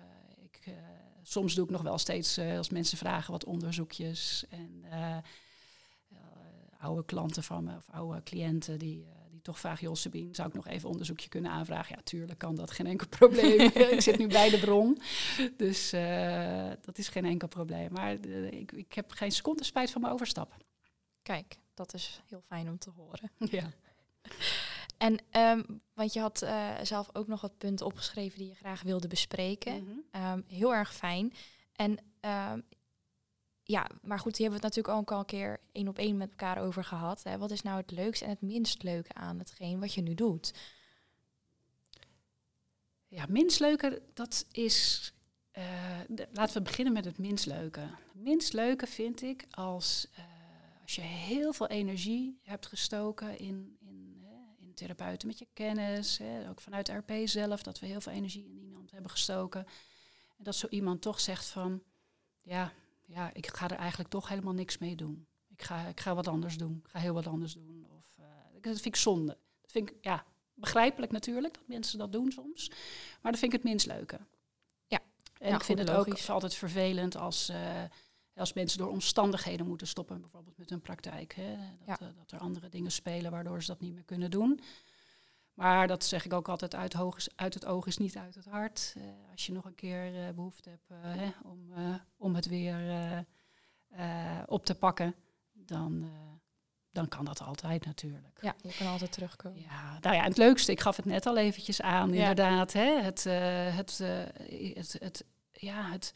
ik, 0.44 0.66
uh, 0.68 0.74
soms 1.22 1.56
doe 1.56 1.66
ik 1.66 1.72
nog 1.72 1.82
wel 1.82 1.98
steeds, 1.98 2.38
uh, 2.38 2.58
als 2.58 2.70
mensen 2.70 2.98
vragen, 2.98 3.32
wat 3.32 3.46
onderzoekjes. 3.46 4.46
En 4.50 4.86
oude 6.80 7.06
klanten 7.06 7.44
van 7.44 7.64
me 7.64 7.76
of 7.76 7.90
oude 7.90 8.24
cliënten 8.24 8.80
die 8.80 9.08
toch 9.44 9.60
vraag, 9.60 9.80
joh 9.80 9.96
Sabine, 9.96 10.36
zou 10.36 10.48
ik 10.48 10.54
nog 10.54 10.68
even 10.68 10.90
onderzoekje 10.90 11.30
kunnen 11.30 11.52
aanvragen? 11.52 11.96
Ja, 11.96 12.02
tuurlijk 12.04 12.40
kan 12.40 12.56
dat, 12.56 12.72
geen 12.72 12.88
enkel 12.88 13.08
probleem. 13.08 13.60
ik 13.96 14.02
zit 14.02 14.18
nu 14.18 14.28
bij 14.28 14.50
de 14.50 14.60
bron, 14.60 15.02
dus 15.58 15.94
uh, 15.94 16.70
dat 16.82 16.98
is 16.98 17.08
geen 17.08 17.26
enkel 17.26 17.48
probleem. 17.48 17.92
Maar 17.92 18.26
uh, 18.26 18.52
ik, 18.52 18.72
ik 18.72 18.94
heb 18.94 19.12
geen 19.12 19.32
seconde 19.32 19.64
spijt 19.64 19.92
van 19.92 20.02
mijn 20.02 20.14
overstap. 20.14 20.58
Kijk, 21.22 21.58
dat 21.74 21.94
is 21.94 22.22
heel 22.26 22.42
fijn 22.42 22.70
om 22.70 22.78
te 22.78 22.90
horen. 22.90 23.32
Ja. 23.38 23.72
En 25.04 25.20
um, 25.32 25.82
want 25.94 26.14
je 26.14 26.20
had 26.20 26.44
uh, 26.44 26.74
zelf 26.84 27.10
ook 27.14 27.28
nog 27.28 27.42
wat 27.42 27.58
punten 27.58 27.86
opgeschreven 27.86 28.40
die 28.40 28.48
je 28.48 28.56
graag 28.56 28.82
wilde 28.82 29.08
bespreken. 29.08 29.84
Mm 29.84 30.06
-hmm. 30.12 30.32
um, 30.32 30.44
heel 30.48 30.74
erg 30.74 30.94
fijn. 30.94 31.34
En 31.76 31.92
um, 32.52 32.64
ja, 33.64 33.88
maar 34.02 34.20
goed, 34.20 34.36
die 34.36 34.46
hebben 34.46 34.62
we 34.62 34.66
het 34.66 34.76
natuurlijk 34.76 34.98
ook 34.98 35.12
al 35.12 35.20
een 35.20 35.26
keer 35.26 35.60
één 35.72 35.88
op 35.88 35.98
één 35.98 36.18
met 36.18 36.30
elkaar 36.30 36.58
over 36.58 36.84
gehad. 36.84 37.24
Hè. 37.24 37.38
Wat 37.38 37.52
is 37.52 37.62
nou 37.62 37.78
het 37.78 37.92
leukste 37.92 38.26
en 38.26 38.32
het 38.32 38.42
minst 38.42 38.84
leuke 38.84 39.14
aan 39.14 39.40
hetgeen 39.40 39.80
wat 39.80 39.94
je 39.94 40.02
nu 40.02 40.14
doet? 40.14 40.54
Ja, 43.08 43.26
minst 43.30 43.60
leuke, 43.60 44.02
dat 44.14 44.46
is. 44.52 45.14
Uh, 45.58 45.64
de, 46.08 46.28
laten 46.32 46.58
we 46.58 46.62
beginnen 46.62 46.94
met 46.94 47.06
het 47.06 47.18
minst 47.18 47.46
leuke. 47.46 47.90
Minst 48.14 48.54
leuke 48.54 48.88
vind 48.88 49.22
ik 49.22 49.46
als, 49.52 50.08
uh, 50.12 50.26
als 50.82 50.96
je 50.96 51.02
heel 51.02 51.54
veel 51.54 51.68
energie 51.68 52.40
hebt 52.44 52.66
gestoken 52.66 53.40
in 53.40 53.78
therapeuten 54.74 55.28
met 55.28 55.40
je 55.40 55.48
kennis. 55.54 56.18
Hè, 56.18 56.50
ook 56.50 56.62
vanuit 56.62 56.90
RP 56.90 57.12
zelf, 57.26 57.64
dat 57.64 57.80
we 57.80 57.86
heel 57.86 58.02
veel 58.02 58.12
energie 58.12 58.46
in 58.46 58.60
iemand 58.62 58.92
hebben 58.92 59.12
gestoken. 59.12 59.66
En 60.38 60.44
dat 60.44 60.56
zo 60.56 60.68
iemand 60.70 61.02
toch 61.02 61.20
zegt 61.20 61.46
van, 61.46 61.84
ja, 62.42 62.74
ja, 63.06 63.34
ik 63.34 63.48
ga 63.48 63.70
er 63.70 63.78
eigenlijk 63.78 64.10
toch 64.10 64.28
helemaal 64.28 64.54
niks 64.54 64.78
mee 64.78 64.96
doen. 64.96 65.28
Ik 65.50 65.62
ga, 65.62 65.88
ik 65.88 66.00
ga 66.00 66.16
wat 66.16 66.28
anders 66.28 66.58
doen. 66.58 66.82
Ik 66.84 66.90
ga 66.90 67.00
heel 67.00 67.14
wat 67.14 67.28
anders 67.28 67.54
doen. 67.54 67.86
Of, 67.98 68.18
uh, 68.20 68.26
dat 68.54 68.74
vind 68.74 68.86
ik 68.86 68.96
zonde. 68.96 69.38
Dat 69.62 69.72
vind 69.72 69.90
ik, 69.90 69.96
ja, 70.02 70.26
begrijpelijk 70.54 71.12
natuurlijk 71.12 71.54
dat 71.54 71.68
mensen 71.68 71.98
dat 72.00 72.12
doen 72.12 72.32
soms. 72.32 72.70
Maar 73.22 73.32
dat 73.32 73.40
vind 73.40 73.54
ik 73.54 73.60
het 73.62 73.70
minst 73.70 73.86
leuke. 73.86 74.20
Ja. 74.88 75.00
En 75.40 75.50
ja, 75.50 75.56
ik 75.56 75.64
vind 75.64 75.80
het 75.80 75.90
logisch. 75.90 76.24
ook 76.24 76.30
altijd 76.30 76.56
vervelend 76.56 77.18
als, 77.18 77.50
uh, 77.50 77.84
als 78.36 78.54
mensen 78.54 78.78
door 78.78 78.90
omstandigheden 78.90 79.68
moeten 79.68 79.88
stoppen, 79.88 80.22
bijvoorbeeld 80.22 80.58
met 80.58 80.70
hun 80.70 80.82
praktijk. 80.82 81.34
Hè? 81.34 81.56
Dat, 81.86 82.00
ja. 82.00 82.08
uh, 82.08 82.14
dat 82.16 82.32
er 82.32 82.40
andere 82.40 82.70
dingen 82.70 82.92
spelen 82.92 83.32
waardoor 83.32 83.62
ze 83.62 83.68
dat 83.68 83.82
niet 83.82 83.94
meer 83.94 84.04
kunnen 84.04 84.32
doen. 84.32 84.60
Maar 85.54 85.88
dat 85.88 86.04
zeg 86.04 86.26
ik 86.26 86.34
ook 86.34 86.50
altijd, 86.50 86.76
uit, 86.76 86.94
hoog 86.94 87.18
is, 87.18 87.30
uit 87.36 87.54
het 87.54 87.66
oog 87.66 87.86
is 87.86 87.98
niet 87.98 88.18
uit 88.18 88.36
het 88.36 88.46
hart. 88.46 88.94
Uh, 88.98 89.04
als 89.32 89.46
je 89.46 89.52
nog 89.52 89.66
een 89.66 89.76
keer 89.76 90.14
uh, 90.14 90.30
behoefte 90.30 90.70
hebt 90.70 90.90
hè, 90.94 91.30
om, 91.44 91.74
om 92.18 92.36
het 92.36 92.46
weer 92.48 93.26
op 94.46 94.66
te 94.66 94.76
pakken, 94.76 95.16
dan, 95.52 96.10
dan 96.92 97.08
kan 97.08 97.26
dat 97.26 97.42
altijd 97.42 97.86
natuurlijk. 97.86 98.40
Ja, 98.42 98.56
je 98.62 98.76
kan 98.78 98.88
altijd 98.88 99.12
terugkomen. 99.12 99.62
Ja, 99.62 99.98
nou 100.00 100.16
ja, 100.16 100.22
en 100.22 100.30
het 100.30 100.38
leukste, 100.38 100.72
ik 100.72 100.80
gaf 100.80 100.96
het 100.96 101.06
net 101.06 101.26
al 101.26 101.38
eventjes 101.38 101.82
aan, 101.82 102.14
ja. 102.14 102.20
inderdaad. 102.20 102.74
Hè, 102.74 103.02
het, 103.02 103.24
het, 103.24 103.98
het, 104.74 104.96
het, 105.00 105.26
ja, 105.52 105.92
het 105.92 106.14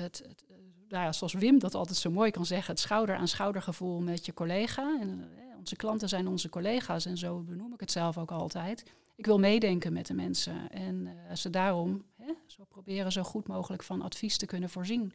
het, 0.00 0.22
het 0.28 0.44
nou 0.90 1.04
ja, 1.04 1.12
zoals 1.12 1.32
Wim 1.32 1.58
dat 1.58 1.74
altijd 1.74 1.98
zo 1.98 2.10
mooi 2.10 2.30
kan 2.30 2.46
zeggen, 2.46 2.70
het 2.70 2.80
schouder-aan-schouder 2.82 3.62
gevoel 3.62 4.00
met 4.00 4.26
je 4.26 4.34
collega. 4.34 4.98
En, 5.00 5.30
onze 5.58 5.76
klanten 5.76 6.08
zijn 6.08 6.28
onze 6.28 6.48
collega's 6.48 7.04
en 7.04 7.18
zo 7.18 7.40
benoem 7.40 7.72
ik 7.72 7.80
het 7.80 7.90
zelf 7.90 8.18
ook 8.18 8.30
altijd. 8.30 8.84
Ik 9.16 9.26
wil 9.26 9.38
meedenken 9.38 9.92
met 9.92 10.06
de 10.06 10.14
mensen 10.14 10.70
en 10.70 11.16
ze 11.34 11.50
daarom 11.50 12.04
hè, 12.16 12.32
zo 12.46 12.64
proberen 12.64 13.12
zo 13.12 13.22
goed 13.22 13.48
mogelijk 13.48 13.82
van 13.82 14.02
advies 14.02 14.36
te 14.36 14.46
kunnen 14.46 14.70
voorzien. 14.70 15.12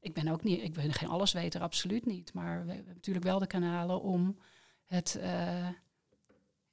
Ik 0.00 0.14
ben 0.14 0.28
ook 0.28 0.42
niet, 0.42 0.62
ik 0.62 0.72
ben 0.72 0.92
geen 0.92 1.08
allesweter, 1.08 1.60
absoluut 1.60 2.06
niet. 2.06 2.34
Maar 2.34 2.66
we 2.66 2.72
hebben 2.72 2.94
natuurlijk 2.94 3.24
wel 3.24 3.38
de 3.38 3.46
kanalen 3.46 4.02
om 4.02 4.38
het, 4.84 5.18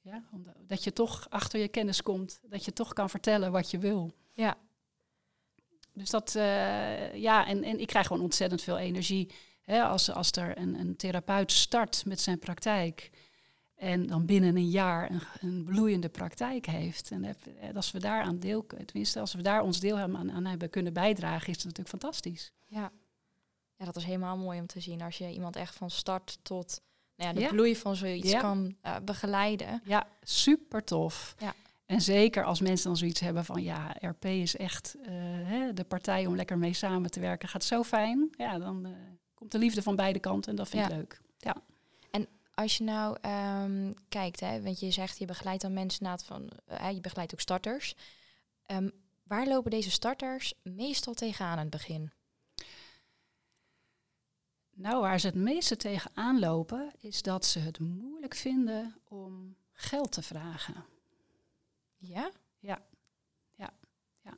ja, 0.00 0.24
dat 0.66 0.84
je 0.84 0.92
toch 0.92 1.26
achter 1.30 1.60
je 1.60 1.68
kennis 1.68 2.02
komt, 2.02 2.40
dat 2.42 2.64
je 2.64 2.72
toch 2.72 2.92
kan 2.92 3.10
vertellen 3.10 3.52
wat 3.52 3.70
je 3.70 3.78
wil. 3.78 4.12
Ja. 4.32 4.56
Dus 5.96 6.10
dat, 6.10 6.34
uh, 6.36 7.14
ja, 7.14 7.46
en, 7.46 7.62
en 7.62 7.80
ik 7.80 7.86
krijg 7.86 8.06
gewoon 8.06 8.22
ontzettend 8.22 8.62
veel 8.62 8.78
energie. 8.78 9.30
Hè, 9.62 9.82
als, 9.82 10.10
als 10.10 10.30
er 10.30 10.58
een, 10.58 10.80
een 10.80 10.96
therapeut 10.96 11.52
start 11.52 12.04
met 12.04 12.20
zijn 12.20 12.38
praktijk 12.38 13.10
en 13.74 14.06
dan 14.06 14.26
binnen 14.26 14.56
een 14.56 14.70
jaar 14.70 15.10
een, 15.10 15.20
een 15.40 15.64
bloeiende 15.64 16.08
praktijk 16.08 16.66
heeft. 16.66 17.10
En 17.10 17.36
als 17.74 17.90
we 17.90 17.98
daar 17.98 18.22
aan 18.22 18.38
deel, 18.38 18.66
tenminste, 18.84 19.20
als 19.20 19.34
we 19.34 19.42
daar 19.42 19.62
ons 19.62 19.80
deel 19.80 19.98
aan, 19.98 20.32
aan 20.32 20.44
hebben 20.44 20.70
kunnen 20.70 20.92
bijdragen, 20.92 21.48
is 21.48 21.56
het 21.56 21.64
natuurlijk 21.64 21.88
fantastisch. 21.88 22.52
Ja. 22.66 22.92
ja, 23.76 23.84
dat 23.84 23.96
is 23.96 24.04
helemaal 24.04 24.36
mooi 24.36 24.60
om 24.60 24.66
te 24.66 24.80
zien. 24.80 25.02
Als 25.02 25.18
je 25.18 25.32
iemand 25.32 25.56
echt 25.56 25.74
van 25.74 25.90
start 25.90 26.38
tot 26.42 26.80
nou 27.16 27.38
ja, 27.38 27.46
de 27.46 27.54
bloei 27.54 27.76
van 27.76 27.96
zoiets 27.96 28.36
kan 28.36 28.76
uh, 28.84 28.96
begeleiden. 29.04 29.82
Ja, 29.84 30.06
super 30.22 30.84
tof. 30.84 31.34
Ja. 31.38 31.54
En 31.86 32.00
zeker 32.00 32.44
als 32.44 32.60
mensen 32.60 32.86
dan 32.86 32.96
zoiets 32.96 33.20
hebben 33.20 33.44
van 33.44 33.62
ja, 33.62 33.96
RP 34.00 34.24
is 34.24 34.56
echt 34.56 34.96
uh, 34.98 35.06
hè, 35.48 35.72
de 35.72 35.84
partij 35.84 36.26
om 36.26 36.36
lekker 36.36 36.58
mee 36.58 36.72
samen 36.72 37.10
te 37.10 37.20
werken, 37.20 37.48
gaat 37.48 37.64
zo 37.64 37.82
fijn. 37.82 38.28
Ja, 38.36 38.58
dan 38.58 38.86
uh, 38.86 38.92
komt 39.34 39.52
de 39.52 39.58
liefde 39.58 39.82
van 39.82 39.96
beide 39.96 40.18
kanten 40.18 40.50
en 40.50 40.56
dat 40.56 40.68
vind 40.68 40.84
ik 40.84 40.96
leuk. 40.96 41.20
Ja. 41.38 41.56
En 42.10 42.28
als 42.54 42.76
je 42.76 42.84
nou 42.84 43.16
um, 43.62 43.94
kijkt, 44.08 44.40
hè, 44.40 44.62
want 44.62 44.80
je 44.80 44.90
zegt 44.90 45.18
je 45.18 45.24
begeleidt 45.24 45.62
dan 45.62 45.72
mensen 45.72 46.04
na 46.04 46.10
het 46.10 46.24
van, 46.24 46.50
je 46.92 47.00
begeleidt 47.00 47.32
ook 47.32 47.40
starters. 47.40 47.94
Um, 48.66 48.92
waar 49.22 49.46
lopen 49.46 49.70
deze 49.70 49.90
starters 49.90 50.54
meestal 50.62 51.14
tegenaan 51.14 51.52
aan 51.52 51.58
het 51.58 51.70
begin? 51.70 52.12
Nou, 54.74 55.00
waar 55.00 55.20
ze 55.20 55.26
het 55.26 55.36
meeste 55.36 55.76
tegen 55.76 56.10
aanlopen, 56.14 56.92
is 56.98 57.22
dat 57.22 57.44
ze 57.44 57.58
het 57.58 57.78
moeilijk 57.78 58.34
vinden 58.34 58.96
om 59.08 59.56
geld 59.72 60.12
te 60.12 60.22
vragen. 60.22 60.84
Ja? 61.98 62.30
Ja. 62.58 62.78
ja. 63.54 63.70
ja. 64.22 64.32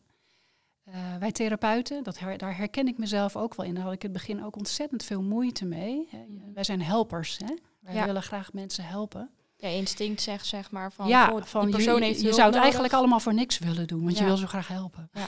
Uh, 0.84 1.16
wij 1.18 1.32
therapeuten, 1.32 2.02
dat 2.02 2.18
daar 2.36 2.56
herken 2.56 2.86
ik 2.86 2.98
mezelf 2.98 3.36
ook 3.36 3.54
wel 3.54 3.66
in. 3.66 3.74
Daar 3.74 3.84
had 3.84 3.92
ik 3.92 4.04
in 4.04 4.10
het 4.10 4.18
begin 4.18 4.44
ook 4.44 4.56
ontzettend 4.56 5.04
veel 5.04 5.22
moeite 5.22 5.64
mee. 5.64 6.08
Mhm. 6.12 6.52
Wij 6.54 6.64
zijn 6.64 6.82
helpers. 6.82 7.38
Hè? 7.38 7.54
Wij 7.80 8.04
willen 8.04 8.22
graag 8.22 8.52
mensen 8.52 8.84
helpen. 8.84 9.30
Ja, 9.56 9.68
instinct 9.68 10.22
zegt 10.22 10.46
zeg 10.46 10.70
maar 10.70 10.92
van, 10.92 11.08
ja, 11.08 11.42
van 11.44 11.64
die 11.64 11.74
persoon 11.74 11.98
je, 11.98 12.04
heeft 12.04 12.20
je 12.20 12.32
zou 12.32 12.50
het 12.52 12.60
eigenlijk 12.60 12.92
allemaal 12.92 13.20
voor 13.20 13.34
niks 13.34 13.58
willen 13.58 13.86
doen, 13.86 14.04
want 14.04 14.18
je 14.18 14.24
wil 14.24 14.36
zo 14.36 14.46
graag 14.46 14.68
helpen. 14.68 15.10
Ja. 15.12 15.26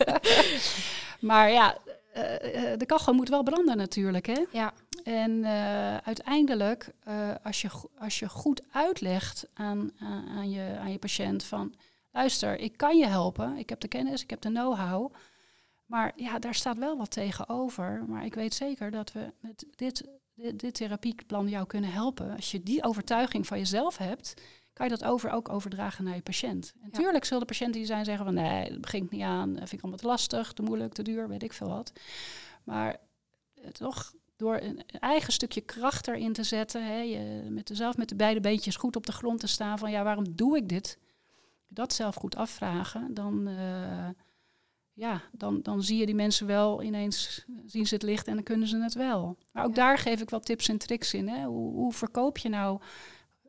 maar 1.28 1.50
ja, 1.50 1.78
uh, 2.16 2.22
de 2.76 2.86
kachel 2.86 3.12
moet 3.12 3.28
wel 3.28 3.42
branden 3.42 3.76
natuurlijk. 3.76 4.26
Hè? 4.26 4.44
Ja. 4.52 4.72
En 5.04 5.30
uh, 5.30 5.96
uiteindelijk, 5.96 6.88
als, 7.42 7.60
je, 7.62 7.68
als 7.98 8.18
je 8.18 8.28
goed 8.28 8.62
uitlegt 8.70 9.46
aan, 9.54 9.90
aan, 9.98 10.28
aan, 10.28 10.50
je, 10.50 10.76
aan 10.80 10.92
je 10.92 10.98
patiënt 10.98 11.44
van... 11.44 11.74
luister, 12.10 12.58
ik 12.58 12.76
kan 12.76 12.98
je 12.98 13.06
helpen, 13.06 13.56
ik 13.56 13.68
heb 13.68 13.80
de 13.80 13.88
kennis, 13.88 14.22
ik 14.22 14.30
heb 14.30 14.40
de 14.40 14.48
know-how... 14.48 15.12
maar 15.86 16.12
ja, 16.16 16.38
daar 16.38 16.54
staat 16.54 16.78
wel 16.78 16.96
wat 16.96 17.10
tegenover. 17.10 18.04
Maar 18.08 18.24
ik 18.24 18.34
weet 18.34 18.54
zeker 18.54 18.90
dat 18.90 19.12
we 19.12 19.32
met 19.40 19.66
dit, 19.76 20.08
dit, 20.34 20.58
dit 20.58 20.74
therapieplan 20.74 21.48
jou 21.48 21.66
kunnen 21.66 21.92
helpen. 21.92 22.34
Als 22.36 22.50
je 22.50 22.62
die 22.62 22.84
overtuiging 22.84 23.46
van 23.46 23.58
jezelf 23.58 23.96
hebt 23.96 24.34
kan 24.72 24.88
je 24.88 24.96
dat 24.96 25.04
over, 25.04 25.30
ook 25.30 25.48
overdragen 25.48 26.04
naar 26.04 26.14
je 26.14 26.22
patiënt. 26.22 26.72
En 26.82 26.88
natuurlijk 26.92 27.24
zullen 27.24 27.40
de 27.40 27.52
patiënten 27.52 27.78
die 27.78 27.86
zijn 27.86 28.04
zeggen 28.04 28.24
van 28.24 28.34
nee, 28.34 28.70
dat 28.70 28.80
begint 28.80 29.10
niet 29.10 29.22
aan, 29.22 29.56
vind 29.56 29.72
ik 29.72 29.80
allemaal 29.80 29.98
te 29.98 30.06
lastig, 30.06 30.52
te 30.52 30.62
moeilijk, 30.62 30.92
te 30.92 31.02
duur, 31.02 31.28
weet 31.28 31.42
ik 31.42 31.52
veel 31.52 31.68
wat. 31.68 31.92
Maar 32.64 32.96
eh, 33.54 33.68
toch 33.68 34.12
door 34.36 34.60
een 34.60 34.82
eigen 34.88 35.32
stukje 35.32 35.60
kracht 35.60 36.08
erin 36.08 36.32
te 36.32 36.42
zetten, 36.42 36.86
hè, 36.86 37.00
je, 37.00 37.46
met 37.50 37.70
zelf 37.72 37.96
met 37.96 38.08
de 38.08 38.16
beide 38.16 38.40
beentjes 38.40 38.76
goed 38.76 38.96
op 38.96 39.06
de 39.06 39.12
grond 39.12 39.40
te 39.40 39.46
staan 39.46 39.78
van 39.78 39.90
ja, 39.90 40.02
waarom 40.02 40.36
doe 40.36 40.56
ik 40.56 40.68
dit? 40.68 40.98
Dat 41.68 41.92
zelf 41.92 42.14
goed 42.14 42.36
afvragen, 42.36 43.14
dan, 43.14 43.48
uh, 43.48 44.08
ja, 44.92 45.22
dan, 45.32 45.62
dan 45.62 45.82
zie 45.82 45.98
je 45.98 46.06
die 46.06 46.14
mensen 46.14 46.46
wel 46.46 46.82
ineens, 46.82 47.44
zien 47.66 47.86
ze 47.86 47.94
het 47.94 48.02
licht 48.02 48.26
en 48.26 48.34
dan 48.34 48.42
kunnen 48.42 48.68
ze 48.68 48.82
het 48.82 48.94
wel. 48.94 49.36
Maar 49.52 49.64
ook 49.64 49.74
daar 49.74 49.98
geef 49.98 50.20
ik 50.20 50.30
wel 50.30 50.40
tips 50.40 50.68
en 50.68 50.78
tricks 50.78 51.14
in. 51.14 51.28
Hè. 51.28 51.44
Hoe, 51.44 51.72
hoe 51.72 51.92
verkoop 51.92 52.38
je 52.38 52.48
nou 52.48 52.80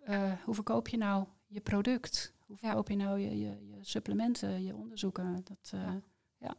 uh, 0.07 0.31
hoe 0.43 0.55
verkoop 0.55 0.87
je 0.87 0.97
nou 0.97 1.25
je 1.47 1.61
product? 1.61 2.33
Hoe 2.45 2.57
verkoop 2.57 2.89
je 2.89 2.95
nou 2.95 3.19
je, 3.19 3.39
je, 3.39 3.67
je, 3.67 3.77
supplementen, 3.81 4.63
je 4.63 4.75
onderzoeken? 4.75 5.41
Dat, 5.43 5.71
uh, 5.75 5.93
ja. 6.37 6.55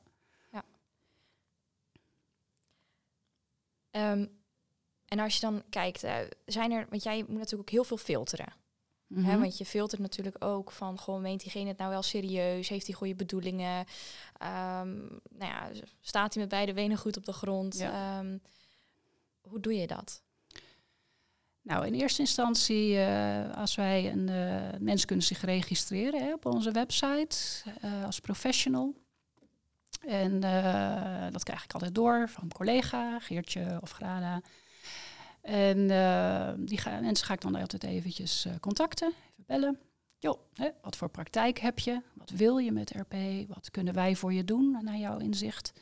ja. 0.51 0.65
Um, 4.13 4.43
en 5.05 5.19
als 5.19 5.35
je 5.35 5.41
dan 5.41 5.63
kijkt, 5.71 6.05
uh, 6.05 6.17
zijn 6.47 6.73
er, 6.73 6.87
want 6.89 7.03
jij 7.03 7.19
moet 7.19 7.29
natuurlijk 7.29 7.61
ook 7.61 7.71
heel 7.71 7.85
veel 7.85 7.97
filteren. 7.97 8.53
Mm 9.07 9.17
-hmm. 9.17 9.31
hè, 9.31 9.39
want 9.39 9.59
je 9.59 9.65
filtert 9.65 10.01
natuurlijk 10.01 10.45
ook 10.45 10.71
van, 10.71 10.99
gewoon 10.99 11.23
meent 11.23 11.43
diegene 11.43 11.69
het 11.69 11.79
nou 11.79 11.91
wel 11.91 12.03
serieus? 12.03 12.69
Heeft 12.69 12.87
hij 12.87 12.95
goede 12.95 13.15
bedoelingen? 13.15 13.79
Um, 14.43 15.21
nou 15.29 15.53
ja, 15.53 15.71
staat 16.01 16.35
hij 16.35 16.43
met 16.43 16.53
beide 16.53 16.73
benen 16.73 16.99
goed 16.99 17.17
op 17.17 17.25
de 17.25 17.33
grond? 17.33 17.79
Ja. 17.79 18.19
Um, 18.19 18.43
hoe 19.41 19.61
doe 19.61 19.75
je 19.75 19.87
dat? 19.87 20.23
Nou, 21.65 21.87
in 21.87 21.95
eerste 21.95 22.21
instantie, 22.21 22.95
uh, 22.95 23.57
als 23.57 23.75
wij 23.75 24.13
een 24.13 24.29
uh, 24.29 24.79
mensen 24.81 25.07
kunnen 25.07 25.25
zich 25.25 25.41
registreren 25.41 26.25
hè, 26.25 26.33
op 26.33 26.47
onze 26.47 26.71
website 26.71 27.37
uh, 27.85 28.05
als 28.05 28.21
professional. 28.21 28.95
En 30.07 30.41
dat 31.33 31.43
krijg 31.43 31.65
ik 31.65 31.73
altijd 31.73 31.95
door 31.95 32.29
van 32.29 32.43
een 32.43 32.53
collega, 32.53 33.19
Geertje 33.19 33.79
of 33.81 33.91
Grada. 33.91 34.41
En 35.41 35.87
die 36.67 36.79
ga, 36.79 37.01
mensen 37.01 37.27
ga 37.27 37.35
ik 37.35 37.41
dan 37.41 37.55
altijd 37.55 37.85
eventjes 37.85 38.47
contacten, 38.61 39.09
even 39.09 39.45
bellen. 39.47 39.79
Jo, 40.19 40.39
hè, 40.55 40.69
wat 40.83 40.97
voor 40.97 41.09
praktijk 41.09 41.59
heb 41.59 41.79
je? 41.79 42.01
Wat 42.15 42.31
wil 42.31 42.59
je 42.59 42.73
met 42.73 42.91
RP? 42.91 43.15
Wat 43.49 43.71
kunnen 43.71 43.95
wij 43.95 44.17
voor 44.17 44.33
je 44.33 44.45
doen 44.45 44.79
naar 44.83 44.97
jouw 44.97 45.19
inzicht? 45.19 45.73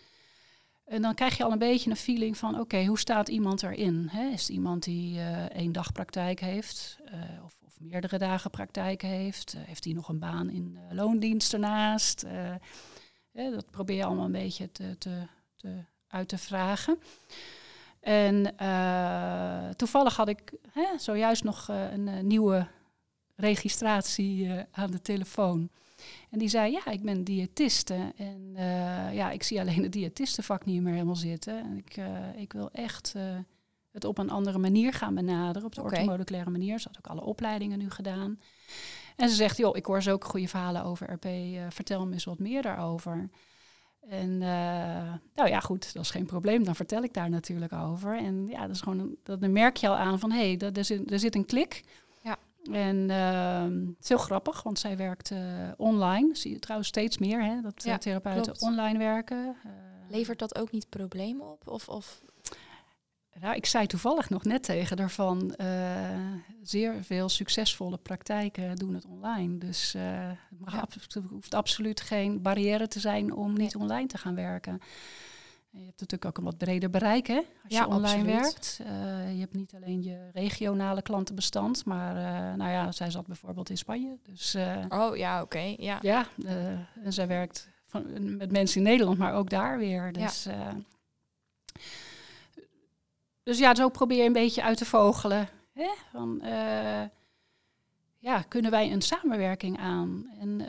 En 0.84 1.02
dan 1.02 1.14
krijg 1.14 1.36
je 1.36 1.44
al 1.44 1.52
een 1.52 1.58
beetje 1.58 1.90
een 1.90 1.96
feeling 1.96 2.36
van, 2.36 2.60
oké, 2.60 2.84
hoe 2.84 2.98
staat 2.98 3.28
iemand 3.28 3.62
erin? 3.62 4.10
Is 4.32 4.40
het 4.40 4.48
iemand 4.48 4.82
die 4.82 5.14
uh, 5.14 5.44
één 5.44 5.72
dag 5.72 5.92
praktijk 5.92 6.40
heeft 6.40 6.98
uh, 7.04 7.44
of, 7.44 7.58
of, 7.66 7.80
meerdere 7.80 8.18
dagen 8.18 8.50
praktijk 8.50 9.02
heeft? 9.02 9.54
Uh, 9.54 9.60
heeft 9.64 9.84
hij 9.84 9.92
nog 9.92 10.08
een 10.08 10.18
baan 10.18 10.50
in 10.50 10.78
loondienst 10.90 11.52
ernaast? 11.52 12.24
dat 13.32 13.70
probeer 13.70 13.96
je 13.96 14.04
allemaal 14.04 14.24
een 14.24 14.32
beetje 14.32 14.72
te, 14.72 14.98
te, 14.98 15.26
te 15.56 15.84
uit 16.08 16.28
te 16.28 16.38
vragen. 16.38 16.98
En 18.00 18.56
toevallig 19.76 20.16
had 20.16 20.28
ik 20.28 20.52
hè, 20.72 20.98
zojuist 20.98 21.44
nog 21.44 21.68
een 21.68 22.26
nieuwe 22.26 22.66
registratie 23.36 24.50
aan 24.70 24.90
de 24.90 25.02
telefoon. 25.02 25.70
En 26.30 26.38
die 26.38 26.48
zei, 26.48 26.72
ja, 26.72 26.90
ik 26.90 27.02
ben 27.02 27.24
diëtiste. 27.24 28.12
En 28.16 28.50
uh, 28.54 29.14
ja, 29.14 29.30
ik 29.30 29.42
zie 29.42 29.60
alleen 29.60 29.82
het 29.82 29.92
diëtistenvak 29.92 30.64
niet 30.64 30.82
meer 30.82 30.92
helemaal 30.92 31.16
zitten. 31.16 31.58
En 31.58 31.76
ik, 31.76 31.96
uh, 31.96 32.06
ik 32.36 32.52
wil 32.52 32.70
echt 32.70 33.12
uh, 33.16 33.22
het 33.90 34.04
op 34.04 34.18
een 34.18 34.30
andere 34.30 34.58
manier 34.58 34.92
gaan 34.92 35.14
benaderen. 35.14 35.66
Op 35.66 35.74
de 35.74 35.80
okay. 35.80 35.92
orthomoleculaire 35.92 36.50
manier. 36.50 36.80
Ze 36.80 36.88
had 36.88 36.98
ook 36.98 37.12
alle 37.12 37.26
opleidingen 37.26 37.78
nu 37.78 37.90
gedaan. 37.90 38.40
En 39.16 39.28
ze 39.28 39.34
zegt, 39.34 39.56
joh, 39.56 39.76
ik 39.76 39.86
hoor 39.86 40.02
zo 40.02 40.12
ook 40.12 40.24
goede 40.24 40.48
verhalen 40.48 40.84
over 40.84 41.12
RP. 41.12 41.26
vertel 41.68 42.06
me 42.06 42.12
eens 42.12 42.24
wat 42.24 42.38
meer 42.38 42.62
daarover. 42.62 43.28
En 44.08 44.38
nou 45.34 45.48
ja, 45.48 45.60
goed, 45.60 45.94
dat 45.94 46.02
is 46.02 46.10
geen 46.10 46.26
probleem. 46.26 46.64
Dan 46.64 46.76
vertel 46.76 47.02
ik 47.02 47.14
daar 47.14 47.30
natuurlijk 47.30 47.72
over. 47.72 48.16
En 48.18 48.46
ja, 48.48 48.60
dat 48.60 48.74
is 48.74 48.80
gewoon, 48.80 49.16
dat, 49.22 49.40
dan 49.40 49.52
merk 49.52 49.76
je 49.76 49.88
al 49.88 49.96
aan 49.96 50.18
van, 50.18 50.30
hé, 50.30 50.56
hey, 50.56 50.70
er, 50.72 50.84
zit, 50.84 51.10
er 51.12 51.18
zit 51.18 51.34
een 51.34 51.46
klik. 51.46 51.82
En 52.70 52.96
uh, 52.96 53.62
het 53.62 54.02
is 54.02 54.08
heel 54.08 54.18
grappig, 54.18 54.62
want 54.62 54.78
zij 54.78 54.96
werkt 54.96 55.30
uh, 55.30 55.38
online. 55.76 56.36
Zie 56.36 56.52
je 56.52 56.58
trouwens 56.58 56.88
steeds 56.88 57.18
meer, 57.18 57.44
hè, 57.44 57.60
dat 57.60 57.82
ja, 57.82 57.98
therapeuten 57.98 58.42
klopt. 58.42 58.62
online 58.62 58.98
werken. 58.98 59.56
Uh, 59.66 59.72
Levert 60.08 60.38
dat 60.38 60.58
ook 60.58 60.70
niet 60.70 60.88
problemen 60.88 61.50
op? 61.50 61.68
Of, 61.68 61.88
of? 61.88 62.20
Nou, 63.40 63.54
ik 63.56 63.66
zei 63.66 63.86
toevallig 63.86 64.30
nog 64.30 64.44
net 64.44 64.62
tegen 64.62 64.96
daarvan, 64.96 65.54
zeer 66.62 67.04
veel 67.04 67.28
succesvolle 67.28 67.98
praktijken 67.98 68.76
doen 68.76 68.94
het 68.94 69.06
online. 69.06 69.58
Dus 69.58 69.92
het, 69.92 70.58
mag 70.58 70.72
ja. 70.72 70.86
het 70.90 71.18
hoeft 71.28 71.54
absoluut 71.54 72.00
geen 72.00 72.42
barrière 72.42 72.88
te 72.88 73.00
zijn 73.00 73.32
om 73.32 73.56
niet 73.56 73.76
online 73.76 74.06
te 74.06 74.18
gaan 74.18 74.34
werken. 74.34 74.80
Je 75.74 75.84
hebt 75.84 76.00
natuurlijk 76.00 76.24
ook 76.24 76.38
een 76.38 76.44
wat 76.44 76.58
breder 76.58 76.90
bereik 76.90 77.26
hè, 77.26 77.40
als 77.64 77.78
je 77.78 77.86
online 77.86 78.24
werkt. 78.24 78.78
Uh, 78.80 78.86
je 79.34 79.40
hebt 79.40 79.54
niet 79.54 79.74
alleen 79.74 80.02
je 80.02 80.30
regionale 80.32 81.02
klantenbestand, 81.02 81.84
maar 81.84 82.16
uh, 82.16 82.54
nou 82.56 82.70
ja, 82.70 82.92
zij 82.92 83.10
zat 83.10 83.26
bijvoorbeeld 83.26 83.70
in 83.70 83.78
Spanje. 83.78 84.18
Dus, 84.22 84.54
uh, 84.54 84.84
oh 84.88 85.16
ja, 85.16 85.42
oké. 85.42 85.44
Okay, 85.44 85.76
ja, 85.78 85.98
ja 86.02 86.26
en 87.02 87.12
zij 87.12 87.26
werkt 87.26 87.68
van, 87.86 88.36
met 88.36 88.50
mensen 88.50 88.76
in 88.76 88.86
Nederland, 88.86 89.18
maar 89.18 89.34
ook 89.34 89.50
daar 89.50 89.78
weer. 89.78 90.12
Dus 90.12 90.44
ja, 90.44 90.74
dus 93.42 93.58
ja 93.58 93.74
zo 93.74 93.88
probeer 93.88 94.18
je 94.18 94.26
een 94.26 94.32
beetje 94.32 94.62
uit 94.62 94.78
te 94.78 94.84
vogelen. 94.84 95.48
Hè? 95.72 95.90
Van, 96.10 96.40
ja, 98.18 98.42
kunnen 98.48 98.70
wij 98.70 98.92
een 98.92 99.02
samenwerking 99.02 99.78
aan? 99.78 100.26
En 100.40 100.60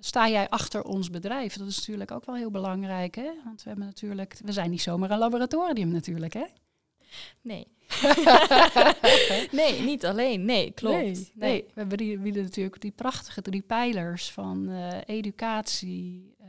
sta 0.00 0.28
jij 0.28 0.48
achter 0.48 0.82
ons 0.82 1.10
bedrijf? 1.10 1.56
Dat 1.56 1.68
is 1.68 1.78
natuurlijk 1.78 2.10
ook 2.10 2.24
wel 2.24 2.34
heel 2.34 2.50
belangrijk, 2.50 3.14
hè? 3.14 3.30
Want 3.44 3.62
we 3.62 3.68
hebben 3.68 3.86
natuurlijk, 3.86 4.38
we 4.44 4.52
zijn 4.52 4.70
niet 4.70 4.82
zomaar 4.82 5.10
een 5.10 5.18
laboratorium 5.18 5.88
natuurlijk, 5.88 6.32
hè? 6.32 6.46
Nee. 7.40 7.66
nee, 9.60 9.80
niet 9.80 10.06
alleen. 10.06 10.44
Nee, 10.44 10.70
klopt. 10.70 10.96
Nee, 10.96 11.32
nee. 11.34 11.62
we 11.62 11.80
hebben 11.80 11.98
die, 11.98 12.18
natuurlijk 12.18 12.80
die 12.80 12.90
prachtige 12.90 13.42
drie 13.42 13.62
pijlers 13.62 14.30
van 14.30 14.68
uh, 14.68 14.88
educatie, 15.06 16.34
uh, 16.40 16.46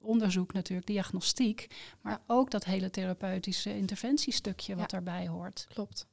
onderzoek 0.00 0.52
natuurlijk, 0.52 0.86
diagnostiek, 0.86 1.66
maar 2.00 2.20
ook 2.26 2.50
dat 2.50 2.64
hele 2.64 2.90
therapeutische 2.90 3.76
interventiestukje 3.76 4.76
wat 4.76 4.90
daarbij 4.90 5.28
hoort. 5.28 5.66
Klopt. 5.68 6.06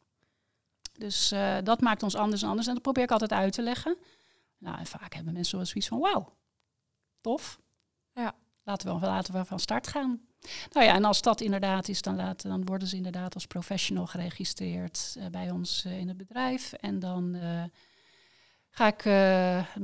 Dus 0.98 1.32
uh, 1.32 1.58
dat 1.64 1.82
maakt 1.82 2.04
ons 2.04 2.16
anders 2.16 2.42
en 2.42 2.50
anders 2.50 2.68
en 2.68 2.74
dat 2.74 2.84
probeer 2.84 3.04
ik 3.04 3.12
altijd 3.12 3.32
uit 3.32 3.54
te 3.54 3.62
leggen. 3.62 3.98
Nou, 4.58 4.78
en 4.78 4.86
vaak 4.86 5.14
hebben 5.14 5.34
mensen 5.34 5.58
wel 5.58 5.66
zoiets 5.66 5.88
van, 5.88 6.00
wauw, 6.00 6.34
tof. 7.26 7.60
Ja. 8.14 8.36
Laten 8.64 9.00
we, 9.00 9.06
laten 9.06 9.34
we 9.34 9.46
van 9.46 9.60
start 9.60 9.88
gaan. 9.88 10.22
Nou 10.72 10.86
ja, 10.86 10.94
en 10.94 11.04
als 11.04 11.22
dat 11.22 11.42
inderdaad 11.42 11.88
is, 11.88 12.02
dan, 12.02 12.16
laten, 12.16 12.50
dan 12.50 12.66
worden 12.66 12.88
ze 12.88 12.96
inderdaad 12.96 13.34
als 13.34 13.46
professional 13.46 14.08
geregistreerd 14.08 15.16
uh, 15.18 15.26
bij 15.28 15.50
ons 15.50 15.86
uh, 15.86 16.00
in 16.00 16.08
het 16.08 16.18
bedrijf. 16.18 16.74
En 16.74 17.00
dan 17.00 17.36
uh, 17.36 17.64
ga 18.70 18.88
ik, 18.88 19.02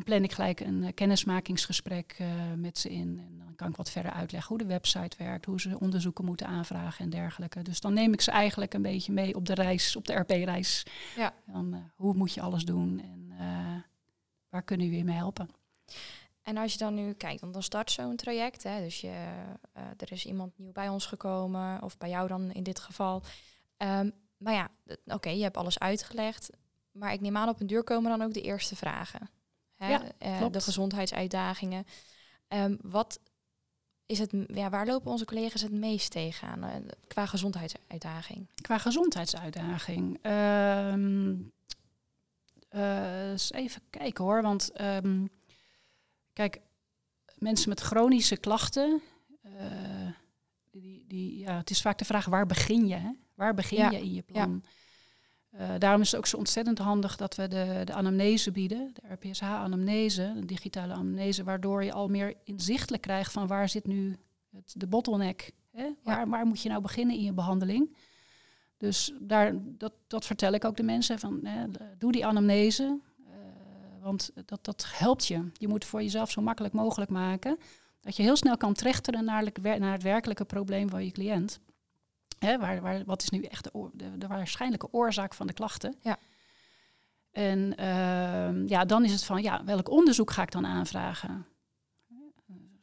plan 0.03 0.23
ik 0.23 0.31
gelijk 0.31 0.59
een 0.59 0.93
kennismakingsgesprek 0.93 2.17
met 2.55 2.77
ze 2.77 2.89
in. 2.89 3.19
En 3.27 3.37
dan 3.37 3.55
kan 3.55 3.69
ik 3.69 3.75
wat 3.75 3.91
verder 3.91 4.11
uitleggen 4.11 4.49
hoe 4.49 4.65
de 4.65 4.73
website 4.73 5.17
werkt, 5.17 5.45
hoe 5.45 5.61
ze 5.61 5.79
onderzoeken 5.79 6.25
moeten 6.25 6.47
aanvragen 6.47 7.03
en 7.03 7.09
dergelijke. 7.09 7.61
Dus 7.61 7.79
dan 7.79 7.93
neem 7.93 8.13
ik 8.13 8.21
ze 8.21 8.31
eigenlijk 8.31 8.73
een 8.73 8.81
beetje 8.81 9.11
mee 9.11 9.35
op 9.35 9.45
de 9.45 9.53
reis, 9.53 9.95
op 9.95 10.05
de 10.05 10.13
RP-reis. 10.13 10.85
Ja. 11.15 11.33
Dan, 11.45 11.91
hoe 11.95 12.13
moet 12.13 12.33
je 12.33 12.41
alles 12.41 12.63
doen 12.65 12.99
en 12.99 13.33
waar 14.49 14.63
kunnen 14.63 14.89
we 14.89 14.95
je 14.95 15.03
mee 15.03 15.15
helpen? 15.15 15.60
En 16.41 16.57
als 16.57 16.71
je 16.71 16.77
dan 16.77 16.93
nu 16.93 17.13
kijkt, 17.13 17.41
want 17.41 17.53
dan 17.53 17.63
start 17.63 17.91
zo'n 17.91 18.15
traject. 18.15 18.63
Hè, 18.63 18.79
dus 18.79 19.01
je, 19.01 19.07
uh, 19.77 19.83
er 19.97 20.11
is 20.11 20.25
iemand 20.25 20.57
nieuw 20.57 20.71
bij 20.71 20.89
ons 20.89 21.05
gekomen, 21.05 21.81
of 21.81 21.97
bij 21.97 22.09
jou 22.09 22.27
dan 22.27 22.51
in 22.51 22.63
dit 22.63 22.79
geval. 22.79 23.23
Um, 23.77 24.11
maar 24.37 24.53
ja, 24.53 24.69
oké, 25.05 25.29
je 25.29 25.43
hebt 25.43 25.57
alles 25.57 25.79
uitgelegd. 25.79 26.49
Maar 26.91 27.13
ik 27.13 27.21
neem 27.21 27.37
aan, 27.37 27.49
op 27.49 27.59
een 27.59 27.67
deur 27.67 27.83
komen 27.83 28.17
dan 28.17 28.27
ook 28.27 28.33
de 28.33 28.41
eerste 28.41 28.75
vragen. 28.75 29.29
Hè? 29.75 29.89
Ja, 29.89 30.01
uh, 30.19 30.45
de 30.51 30.61
gezondheidsuitdagingen. 30.61 31.85
Um, 32.47 32.77
wat 32.81 33.19
is 34.05 34.19
het, 34.19 34.31
ja, 34.47 34.69
waar 34.69 34.85
lopen 34.85 35.11
onze 35.11 35.25
collega's 35.25 35.61
het 35.61 35.71
meest 35.71 36.11
tegenaan 36.11 36.63
uh, 36.63 36.89
qua 37.07 37.25
gezondheidsuitdaging? 37.25 38.47
Qua 38.61 38.77
gezondheidsuitdaging. 38.77 40.25
Um, 40.25 41.51
eens 42.69 43.51
even 43.51 43.81
kijken 43.89 44.23
hoor, 44.23 44.41
want 44.41 44.71
Kijk, 46.33 46.61
mensen 47.37 47.69
met 47.69 47.79
chronische 47.79 48.37
klachten, 48.37 49.01
uh, 49.45 49.51
die, 50.71 51.05
die, 51.07 51.39
ja, 51.39 51.57
het 51.57 51.69
is 51.69 51.81
vaak 51.81 51.97
de 51.97 52.05
vraag 52.05 52.25
waar 52.25 52.45
begin 52.45 52.87
je? 52.87 52.95
Hè? 52.95 53.11
Waar 53.35 53.53
begin 53.53 53.91
je 53.91 54.01
in 54.01 54.13
je 54.13 54.21
plan? 54.21 54.63
Uh, 55.53 55.69
daarom 55.77 56.01
is 56.01 56.11
het 56.11 56.19
ook 56.19 56.27
zo 56.27 56.37
ontzettend 56.37 56.77
handig 56.77 57.15
dat 57.15 57.35
we 57.35 57.47
de, 57.47 57.81
de 57.83 57.93
anamnese 57.93 58.51
bieden, 58.51 58.93
de 58.93 59.13
RPSH-anamnese, 59.13 60.33
de 60.35 60.45
digitale 60.45 60.93
anamnese, 60.93 61.43
waardoor 61.43 61.83
je 61.83 61.93
al 61.93 62.07
meer 62.07 62.33
inzichtelijk 62.43 63.01
krijgt 63.01 63.31
van 63.31 63.47
waar 63.47 63.69
zit 63.69 63.87
nu 63.87 64.17
het, 64.51 64.73
de 64.77 64.87
bottleneck? 64.87 65.51
Hè? 65.71 65.89
Waar, 66.03 66.29
waar 66.29 66.45
moet 66.45 66.61
je 66.61 66.69
nou 66.69 66.81
beginnen 66.81 67.15
in 67.15 67.23
je 67.23 67.33
behandeling? 67.33 67.95
Dus 68.77 69.13
daar, 69.19 69.53
dat, 69.63 69.93
dat 70.07 70.25
vertel 70.25 70.53
ik 70.53 70.65
ook 70.65 70.77
de 70.77 70.83
mensen 70.83 71.19
van, 71.19 71.39
hè, 71.43 71.65
doe 71.97 72.11
die 72.11 72.25
anamnese, 72.25 72.99
want 74.01 74.31
dat, 74.45 74.63
dat 74.65 74.85
helpt 74.93 75.27
je. 75.27 75.49
Je 75.53 75.67
moet 75.67 75.85
voor 75.85 76.01
jezelf 76.01 76.31
zo 76.31 76.41
makkelijk 76.41 76.73
mogelijk 76.73 77.11
maken 77.11 77.57
dat 78.01 78.15
je 78.15 78.23
heel 78.23 78.35
snel 78.35 78.57
kan 78.57 78.73
trechteren 78.73 79.25
naar, 79.25 79.51
naar 79.61 79.91
het 79.91 80.03
werkelijke 80.03 80.45
probleem 80.45 80.89
van 80.89 81.05
je 81.05 81.11
cliënt. 81.11 81.59
Hè, 82.39 82.57
waar, 82.59 82.81
waar, 82.81 83.03
wat 83.05 83.21
is 83.21 83.29
nu 83.29 83.43
echt 83.43 83.63
de, 83.63 83.89
de, 83.93 84.17
de 84.17 84.27
waarschijnlijke 84.27 84.87
oorzaak 84.91 85.33
van 85.33 85.47
de 85.47 85.53
klachten? 85.53 85.95
Ja. 86.01 86.17
En 87.31 87.73
uh, 87.79 88.67
ja, 88.67 88.85
dan 88.85 89.03
is 89.03 89.11
het 89.11 89.23
van, 89.23 89.41
ja, 89.41 89.63
welk 89.63 89.89
onderzoek 89.89 90.31
ga 90.31 90.41
ik 90.41 90.51
dan 90.51 90.65
aanvragen? 90.65 91.45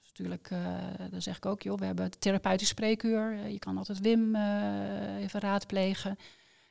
Dus 0.00 0.08
natuurlijk, 0.08 0.50
uh, 0.50 0.76
dan 1.10 1.22
zeg 1.22 1.36
ik 1.36 1.46
ook, 1.46 1.62
joh, 1.62 1.78
we 1.78 1.84
hebben 1.84 2.18
therapeutisch 2.18 2.68
spreekuur. 2.68 3.32
Uh, 3.32 3.50
je 3.50 3.58
kan 3.58 3.78
altijd 3.78 4.00
Wim 4.00 4.34
uh, 4.34 5.16
even 5.16 5.40
raadplegen. 5.40 6.18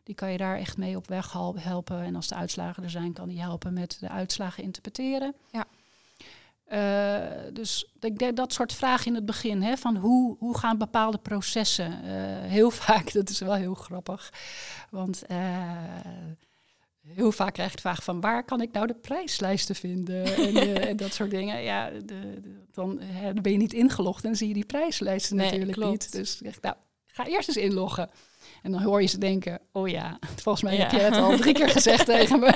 Die 0.07 0.15
kan 0.15 0.31
je 0.31 0.37
daar 0.37 0.57
echt 0.57 0.77
mee 0.77 0.95
op 0.95 1.07
weg 1.07 1.33
helpen. 1.57 2.01
En 2.01 2.15
als 2.15 2.27
de 2.27 2.35
uitslagen 2.35 2.83
er 2.83 2.89
zijn, 2.89 3.13
kan 3.13 3.27
die 3.27 3.41
helpen 3.41 3.73
met 3.73 3.97
de 3.99 4.09
uitslagen 4.09 4.63
interpreteren. 4.63 5.35
Ja. 5.51 5.65
Uh, 6.71 7.53
dus 7.53 7.91
ik 7.99 8.19
denk 8.19 8.37
dat 8.37 8.53
soort 8.53 8.73
vragen 8.73 9.05
in 9.05 9.15
het 9.15 9.25
begin, 9.25 9.61
hè, 9.61 9.77
van 9.77 9.95
hoe, 9.95 10.35
hoe 10.39 10.57
gaan 10.57 10.77
bepaalde 10.77 11.17
processen, 11.17 11.91
uh, 11.91 12.01
heel 12.49 12.71
vaak, 12.85 13.13
dat 13.13 13.29
is 13.29 13.39
wel 13.39 13.53
heel 13.53 13.73
grappig, 13.73 14.33
want 14.89 15.23
uh, 15.31 15.37
heel 17.07 17.31
vaak 17.31 17.53
krijg 17.53 17.69
je 17.69 17.75
de 17.75 17.81
vraag 17.81 18.03
van 18.03 18.21
waar 18.21 18.43
kan 18.43 18.61
ik 18.61 18.71
nou 18.71 18.87
de 18.87 18.95
prijslijsten 18.95 19.75
vinden 19.75 20.35
en, 20.35 20.77
en 20.87 20.97
dat 20.97 21.13
soort 21.13 21.29
dingen. 21.29 21.63
Ja, 21.63 21.89
de, 21.89 22.05
de, 22.05 22.41
dan, 22.71 22.99
dan, 23.33 23.41
ben 23.41 23.51
je 23.51 23.57
niet 23.57 23.73
ingelogd 23.73 24.23
en 24.23 24.29
dan 24.29 24.37
zie 24.37 24.47
je 24.47 24.53
die 24.53 24.65
prijslijsten 24.65 25.35
nee, 25.35 25.45
natuurlijk 25.45 25.77
klopt. 25.77 25.91
niet. 25.91 26.11
Dus 26.11 26.41
nou, 26.61 26.75
ga 27.05 27.25
eerst 27.25 27.47
eens 27.47 27.57
inloggen. 27.57 28.09
En 28.67 28.73
dan 28.73 28.82
hoor 28.82 29.01
je 29.01 29.08
ze 29.08 29.17
denken, 29.17 29.60
oh 29.71 29.88
ja, 29.89 30.19
volgens 30.43 30.63
mij 30.63 30.75
heb 30.75 30.91
je 30.91 30.97
het 30.97 31.15
al 31.15 31.38
drie 31.38 31.53
keer 31.53 31.69
gezegd 31.69 32.06
tegen 32.15 32.39
me. 32.39 32.53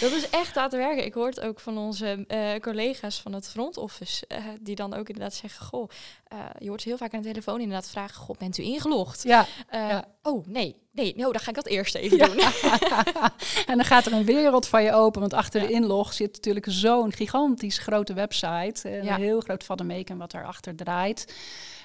Dat 0.00 0.12
is 0.12 0.30
echt 0.30 0.56
aan 0.56 0.68
te 0.68 0.76
werken. 0.76 1.04
Ik 1.04 1.14
hoor 1.14 1.26
het 1.26 1.40
ook 1.40 1.60
van 1.60 1.78
onze 1.78 2.24
uh, 2.28 2.60
collega's 2.60 3.20
van 3.20 3.32
het 3.32 3.48
front 3.48 3.76
office, 3.76 4.24
uh, 4.28 4.38
die 4.60 4.74
dan 4.74 4.94
ook 4.94 5.08
inderdaad 5.08 5.34
zeggen, 5.34 5.66
goh, 5.66 5.88
uh, 6.32 6.38
je 6.58 6.68
hoort 6.68 6.82
heel 6.82 6.96
vaak 6.96 7.14
aan 7.14 7.22
de 7.22 7.28
telefoon 7.28 7.60
inderdaad 7.60 7.88
vragen, 7.88 8.14
goh, 8.14 8.36
bent 8.38 8.58
u 8.58 8.62
ingelogd? 8.62 9.22
Ja. 9.22 9.46
ja. 9.70 10.04
Oh, 10.22 10.46
nee, 10.46 10.76
nee, 10.92 11.14
nou, 11.16 11.32
dan 11.32 11.40
ga 11.40 11.48
ik 11.48 11.54
dat 11.54 11.66
eerst 11.66 11.94
even 11.94 12.18
doen. 12.18 12.38
en 13.70 13.76
dan 13.76 13.84
gaat 13.84 14.06
er 14.06 14.12
een 14.12 14.24
wereld 14.24 14.66
van 14.66 14.82
je 14.82 14.92
open, 14.92 15.20
want 15.20 15.32
achter 15.32 15.60
de 15.60 15.72
inlog 15.72 16.12
zit 16.12 16.32
natuurlijk 16.32 16.66
zo'n 16.68 17.12
gigantisch 17.12 17.78
grote 17.78 18.12
website, 18.12 18.88
en 18.88 19.08
een 19.08 19.14
heel 19.14 19.40
groot 19.40 19.64
vademeken 19.64 20.18
wat 20.18 20.30
daarachter 20.30 20.76
draait. 20.76 21.34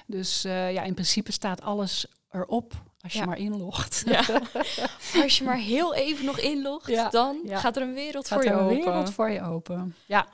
Dus 0.06 0.42
ja, 0.42 0.82
in 0.82 0.94
principe 0.94 1.32
staat 1.32 1.62
alles 1.62 2.06
erop 2.34 2.72
als 3.00 3.12
je 3.12 3.26
maar 3.26 3.38
inlogt. 3.38 4.02
Ja. 4.06 4.24
als 5.22 5.38
je 5.38 5.44
maar 5.44 5.56
heel 5.56 5.94
even 5.94 6.24
nog 6.24 6.38
inlogt, 6.38 7.12
dan 7.12 7.40
gaat 7.44 7.76
er 7.76 7.82
een 7.82 7.94
wereld 7.94 8.28
voor 8.28 8.44
je 8.44 8.52
open. 8.52 8.76
een 8.76 8.84
wereld 8.84 9.10
voor 9.10 9.30
je 9.30 9.42
open. 9.42 9.96
Ja. 10.06 10.26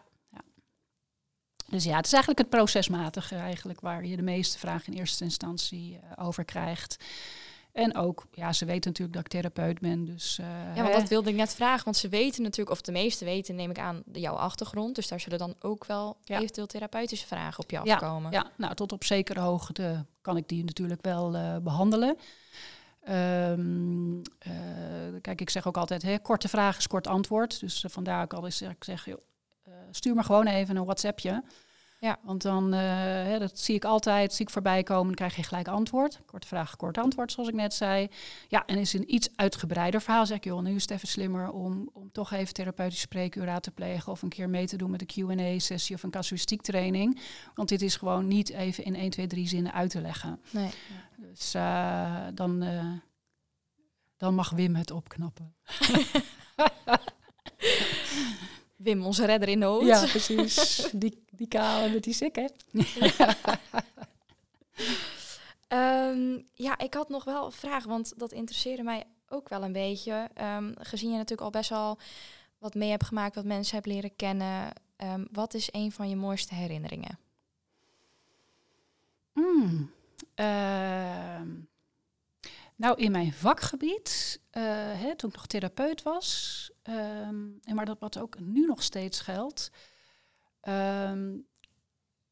Dus 1.67 1.85
ja, 1.85 1.97
het 1.97 2.07
is 2.07 2.13
eigenlijk 2.13 2.43
het 2.43 2.51
procesmatige 2.51 3.35
eigenlijk 3.35 3.81
waar 3.81 4.05
je 4.05 4.17
de 4.17 4.23
meeste 4.23 4.59
vragen 4.59 4.93
in 4.93 4.99
eerste 4.99 5.25
instantie 5.25 5.93
uh, 5.93 6.25
over 6.27 6.45
krijgt. 6.45 6.97
En 7.73 7.97
ook, 7.97 8.27
ja, 8.33 8.53
ze 8.53 8.65
weten 8.65 8.91
natuurlijk 8.91 9.17
dat 9.17 9.25
ik 9.25 9.41
therapeut 9.41 9.81
ben. 9.81 10.05
Dus, 10.05 10.39
uh, 10.41 10.47
ja, 10.77 10.83
want 10.83 10.95
dat 10.95 11.09
wilde 11.09 11.31
ik 11.31 11.37
net 11.37 11.55
vragen. 11.55 11.85
Want 11.85 11.97
ze 11.97 12.09
weten 12.09 12.43
natuurlijk, 12.43 12.71
of 12.71 12.81
de 12.81 12.93
meeste 12.93 13.25
weten, 13.25 13.55
neem 13.55 13.71
ik 13.71 13.79
aan, 13.79 14.03
jouw 14.13 14.35
achtergrond. 14.35 14.95
Dus 14.95 15.09
daar 15.09 15.21
zullen 15.21 15.39
dan 15.39 15.55
ook 15.61 15.85
wel 15.85 16.17
eventueel 16.25 16.67
therapeutische 16.67 17.27
vragen 17.27 17.63
op 17.63 17.71
je 17.71 17.79
afkomen. 17.79 18.33
Ja, 18.33 18.51
nou, 18.57 18.75
tot 18.75 18.93
op 18.93 19.05
zekere 19.05 19.41
hoogte 19.41 20.07
kan 20.21 20.37
ik 20.37 20.49
die 20.49 20.65
natuurlijk 20.65 21.03
wel 21.03 21.35
uh, 21.35 21.57
behandelen. 21.57 22.17
Um, 23.09 24.17
uh, 24.17 24.23
kijk, 25.21 25.41
ik 25.41 25.51
zeg 25.51 25.67
ook 25.67 25.77
altijd, 25.77 26.03
hè, 26.03 26.19
korte 26.19 26.49
vraag 26.49 26.77
is 26.77 26.87
kort 26.87 27.07
antwoord. 27.07 27.61
Dus 27.61 27.85
vandaar 27.89 28.23
ook 28.23 28.35
al 28.35 28.45
eens 28.45 28.63
ik 28.63 28.85
zeg, 28.85 29.05
joh, 29.05 29.21
stuur 29.91 30.15
me 30.15 30.23
gewoon 30.23 30.47
even 30.47 30.77
een 30.77 30.85
WhatsAppje. 30.85 31.43
Ja. 32.01 32.19
Want 32.23 32.43
dan, 32.43 32.75
uh, 32.75 32.81
hè, 32.81 33.39
dat 33.39 33.59
zie 33.59 33.75
ik 33.75 33.85
altijd, 33.85 34.33
zie 34.33 34.47
ik 34.47 34.53
voorbij 34.53 34.83
komen, 34.83 35.07
dan 35.07 35.15
krijg 35.15 35.37
je 35.37 35.43
gelijk 35.43 35.69
antwoord. 35.69 36.21
Korte 36.27 36.47
vraag, 36.47 36.77
kort 36.77 36.99
antwoord, 36.99 37.33
zoals 37.33 37.49
ik 37.49 37.55
net 37.55 37.75
zei. 37.75 38.09
Ja, 38.49 38.67
en 38.67 38.79
is 38.79 38.93
een 38.93 39.15
iets 39.15 39.29
uitgebreider 39.37 40.03
verhaal, 40.03 40.27
zeg 40.27 40.37
ik, 40.37 40.45
joh, 40.45 40.63
nu 40.63 40.75
is 40.75 40.83
het 40.83 40.91
even 40.91 41.09
slimmer 41.09 41.51
om, 41.51 41.91
om 41.93 42.13
toch 42.13 42.33
even 42.33 42.55
therapeutisch 42.55 43.01
spreekuur 43.01 43.49
aan 43.49 43.61
te 43.61 43.71
plegen 43.71 44.13
of 44.13 44.23
een 44.23 44.29
keer 44.29 44.49
mee 44.49 44.67
te 44.67 44.77
doen 44.77 44.91
met 44.91 45.01
een 45.01 45.27
Q&A-sessie 45.27 45.97
of 45.97 46.03
een 46.03 46.11
casuïstiek 46.11 46.63
training. 46.63 47.21
Want 47.55 47.69
dit 47.69 47.83
is 47.83 47.97
gewoon 47.97 48.29
niet 48.29 48.51
even 48.51 48.85
in 48.85 48.95
1, 48.95 49.11
2, 49.11 49.27
3 49.27 49.49
zinnen 49.49 49.73
uit 49.73 49.91
te 49.91 50.01
leggen. 50.01 50.41
Nee. 50.51 50.71
Dus 51.17 51.55
uh, 51.55 52.25
dan, 52.35 52.63
uh, 52.63 52.93
dan 54.17 54.35
mag 54.35 54.51
Wim 54.51 54.75
het 54.75 54.91
opknappen. 54.91 55.55
Wim, 58.77 59.05
onze 59.05 59.27
redder 59.27 59.49
in 59.49 59.59
nood. 59.59 59.85
Ja, 59.85 60.07
precies. 60.07 60.89
Die, 60.93 61.25
die 61.41 61.49
kale 61.49 61.89
met 61.89 62.05
die 62.05 62.13
sik, 62.13 62.37
hè? 62.37 62.47
um, 66.09 66.47
ja, 66.67 66.79
ik 66.79 66.95
had 66.95 67.09
nog 67.09 67.25
wel 67.25 67.45
een 67.45 67.53
vraag, 67.53 67.85
want 67.85 68.13
dat 68.17 68.33
interesseerde 68.33 68.83
mij 68.83 69.05
ook 69.29 69.49
wel 69.49 69.63
een 69.63 69.73
beetje. 69.73 70.31
Um, 70.43 70.75
gezien 70.79 71.11
je 71.11 71.17
natuurlijk 71.17 71.41
al 71.41 71.51
best 71.51 71.71
wel 71.71 71.99
wat 72.59 72.75
mee 72.75 72.91
hebt 72.91 73.05
gemaakt, 73.05 73.35
wat 73.35 73.45
mensen 73.45 73.75
hebt 73.75 73.87
leren 73.87 74.17
kennen. 74.17 74.73
Ehm, 74.97 75.25
wat 75.33 75.55
is 75.55 75.69
een 75.73 75.93
van 75.93 76.09
je 76.09 76.17
mooiste 76.17 76.55
herinneringen? 76.55 77.19
Mm, 79.33 79.91
ehm, 80.35 81.49
nou, 82.77 82.97
in 82.97 83.11
mijn 83.11 83.33
vakgebied, 83.33 84.41
uh, 84.53 84.63
hè, 85.01 85.17
toen 85.17 85.31
ik 85.31 85.37
nog 85.37 85.47
therapeut 85.47 86.03
was, 86.03 86.71
ehm, 86.83 87.47
en 87.63 87.75
maar 87.75 87.85
dat 87.85 87.99
wat 87.99 88.19
ook 88.19 88.39
nu 88.41 88.67
nog 88.67 88.83
steeds 88.83 89.21
geldt. 89.21 89.71
Ehm, 90.61 91.37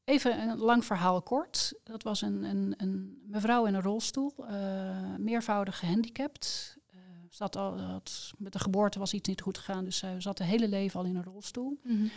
even 0.04 0.40
een 0.40 0.58
lang 0.58 0.84
verhaal 0.84 1.22
kort. 1.22 1.72
Dat 1.84 2.02
was 2.02 2.22
een, 2.22 2.42
een, 2.42 2.74
een 2.76 3.22
mevrouw 3.26 3.66
in 3.66 3.74
een 3.74 3.82
rolstoel, 3.82 4.34
uh, 4.40 5.14
meervoudig 5.16 5.78
gehandicapt. 5.78 6.76
Uh, 6.94 7.00
zat 7.30 7.56
al, 7.56 7.80
had, 7.80 8.32
met 8.38 8.52
de 8.52 8.58
geboorte 8.58 8.98
was 8.98 9.12
iets 9.12 9.28
niet 9.28 9.40
goed 9.40 9.58
gegaan, 9.58 9.84
dus 9.84 9.96
zij 9.98 10.20
zat 10.20 10.38
het 10.38 10.48
hele 10.48 10.68
leven 10.68 11.00
al 11.00 11.06
in 11.06 11.16
een 11.16 11.24
rolstoel. 11.24 11.78
Mm 11.82 12.10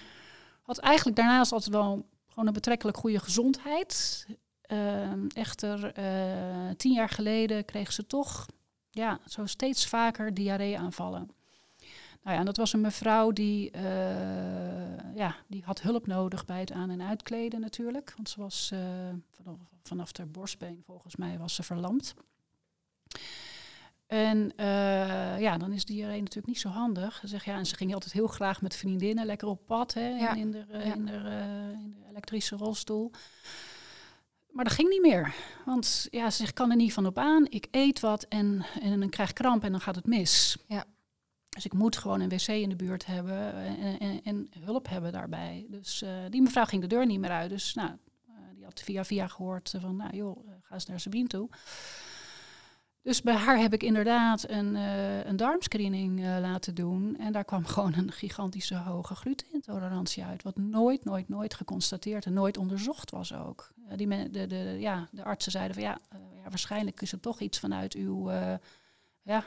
Had 0.62 0.78
eigenlijk 0.78 1.18
daarnaast 1.18 1.52
altijd 1.52 1.72
wel 1.72 2.06
gewoon 2.28 2.48
een 2.48 2.54
betrekkelijk 2.54 2.98
goede 2.98 3.20
gezondheid. 3.20 4.26
Ehm, 4.62 5.28
echter, 5.28 6.00
uh, 6.00 6.70
tien 6.78 6.94
jaar 6.94 7.10
geleden 7.10 7.66
kreeg 7.66 7.92
ze 7.92 8.08
toch 8.08 8.46
ja, 8.90 9.20
zo 9.26 9.46
steeds 9.46 9.88
vaker 9.88 10.34
diarree-aanvallen. 10.34 11.30
Nou 12.24 12.34
ja, 12.34 12.40
en 12.40 12.46
dat 12.46 12.58
was 12.58 12.74
een 12.74 12.82
mevrouw 12.82 13.32
die, 13.32 13.72
uh, 13.76 15.16
ja, 15.16 15.36
die 15.48 15.64
had 15.66 15.82
hulp 15.82 16.08
nodig 16.08 16.46
bij 16.46 16.60
het 16.60 16.72
aan- 16.72 16.90
en 16.90 17.02
uitkleden 17.02 17.60
natuurlijk. 17.60 18.14
Want 18.16 18.30
ze 18.30 18.40
was 18.40 18.72
uh, 18.74 18.80
vanaf, 19.32 19.58
vanaf 19.84 20.18
haar 20.18 20.30
borstbeen 20.30 20.82
volgens 20.86 21.16
mij 21.16 21.38
was 21.38 21.56
ze 21.56 21.64
verlamd. 21.64 22.14
En 24.08 24.54
uh, 24.58 25.40
ja, 25.40 25.58
dan 25.58 25.74
is 25.74 25.86
diarree 25.86 26.20
natuurlijk 26.20 26.48
niet 26.48 26.60
zo 26.60 26.70
handig. 26.70 27.22
Zeg, 27.26 27.46
ja, 27.46 27.58
en 27.58 27.66
ze 27.66 27.76
ging 27.76 27.94
altijd 27.94 28.14
heel 28.14 28.28
graag 28.28 28.62
met 28.62 28.76
vriendinnen 28.76 29.26
lekker 29.26 29.48
op 29.48 29.66
pad 29.66 29.94
hè, 29.94 30.08
ja. 30.08 30.34
in, 30.34 30.52
de, 30.52 30.66
ja. 30.70 30.80
in, 30.80 31.06
de, 31.06 31.14
in 31.84 31.94
de 31.94 32.10
elektrische 32.10 32.56
rolstoel. 32.56 33.12
Maar 34.50 34.64
dat 34.64 34.74
ging 34.74 34.90
niet 34.90 35.02
meer. 35.02 35.36
Want 35.66 36.08
ja, 36.10 36.30
ze 36.30 36.38
zegt, 36.38 36.54
kan 36.54 36.70
er 36.70 36.76
niet 36.76 36.94
van 36.94 37.06
op 37.06 37.18
aan. 37.18 37.46
Ik 37.50 37.68
eet 37.72 38.00
wat 38.00 38.24
en, 38.24 38.66
en 38.82 39.00
dan 39.00 39.10
krijg 39.10 39.30
ik 39.30 39.36
kramp 39.36 39.64
en 39.64 39.72
dan 39.72 39.82
gaat 39.82 39.96
het 39.96 40.08
mis. 40.08 40.58
Ja. 40.68 40.86
Dus 41.56 41.66
ik 41.66 41.74
moet 41.74 41.98
gewoon 41.98 42.20
een 42.20 42.30
wc 42.30 42.48
in 42.48 42.70
de 42.70 42.76
buurt 42.76 43.06
hebben 43.06 43.54
en, 43.54 44.00
en, 44.00 44.22
en 44.24 44.50
hulp 44.60 44.90
hebben 44.90 45.12
daarbij. 45.12 45.66
Dus 45.70 46.02
uh, 46.02 46.10
die 46.30 46.42
mevrouw 46.42 46.66
ging 46.66 46.82
de 46.82 46.88
deur 46.88 47.06
niet 47.06 47.20
meer 47.20 47.30
uit. 47.30 47.50
Dus 47.50 47.74
nou, 47.74 47.90
uh, 47.90 48.36
die 48.56 48.64
had 48.64 48.82
via 48.82 49.06
via 49.06 49.28
gehoord 49.28 49.76
van, 49.80 49.96
nou 49.96 50.16
joh, 50.16 50.48
ga 50.62 50.74
eens 50.74 50.86
naar 50.86 51.00
Sabine 51.00 51.28
toe. 51.28 51.50
Dus 53.02 53.22
bij 53.22 53.34
haar 53.34 53.58
heb 53.58 53.74
ik 53.74 53.84
inderdaad 53.84 54.50
een, 54.50 54.76
uh, 54.76 55.26
een 55.26 55.36
darmscreening 55.36 56.20
laten 56.22 56.76
doen. 56.76 57.18
En 57.18 57.32
daar 57.32 57.46
kwam 57.46 57.66
gewoon 57.76 57.94
een 57.94 58.12
gigantische 58.12 58.76
hoge 58.76 59.16
glutenintolerantie 59.16 60.24
uit. 60.24 60.44
Wat 60.44 60.58
nooit, 60.58 61.06
nooit, 61.06 61.30
nooit 61.30 61.54
geconstateerd 61.54 62.26
en 62.26 62.34
nooit 62.34 62.58
onderzocht 62.58 63.12
was 63.12 63.34
ook. 63.34 63.72
Die 63.96 64.08
men, 64.08 64.32
de, 64.32 64.48
de, 64.48 64.76
ja, 64.80 65.08
de 65.12 65.24
artsen 65.24 65.52
zeiden 65.52 65.74
van 65.74 65.84
ja, 65.84 66.00
ja, 66.44 66.50
waarschijnlijk 66.50 67.02
is 67.02 67.12
het 67.12 67.22
toch 67.22 67.40
iets 67.40 67.60
vanuit 67.60 67.94
uw 67.94 68.32
ja, 69.24 69.44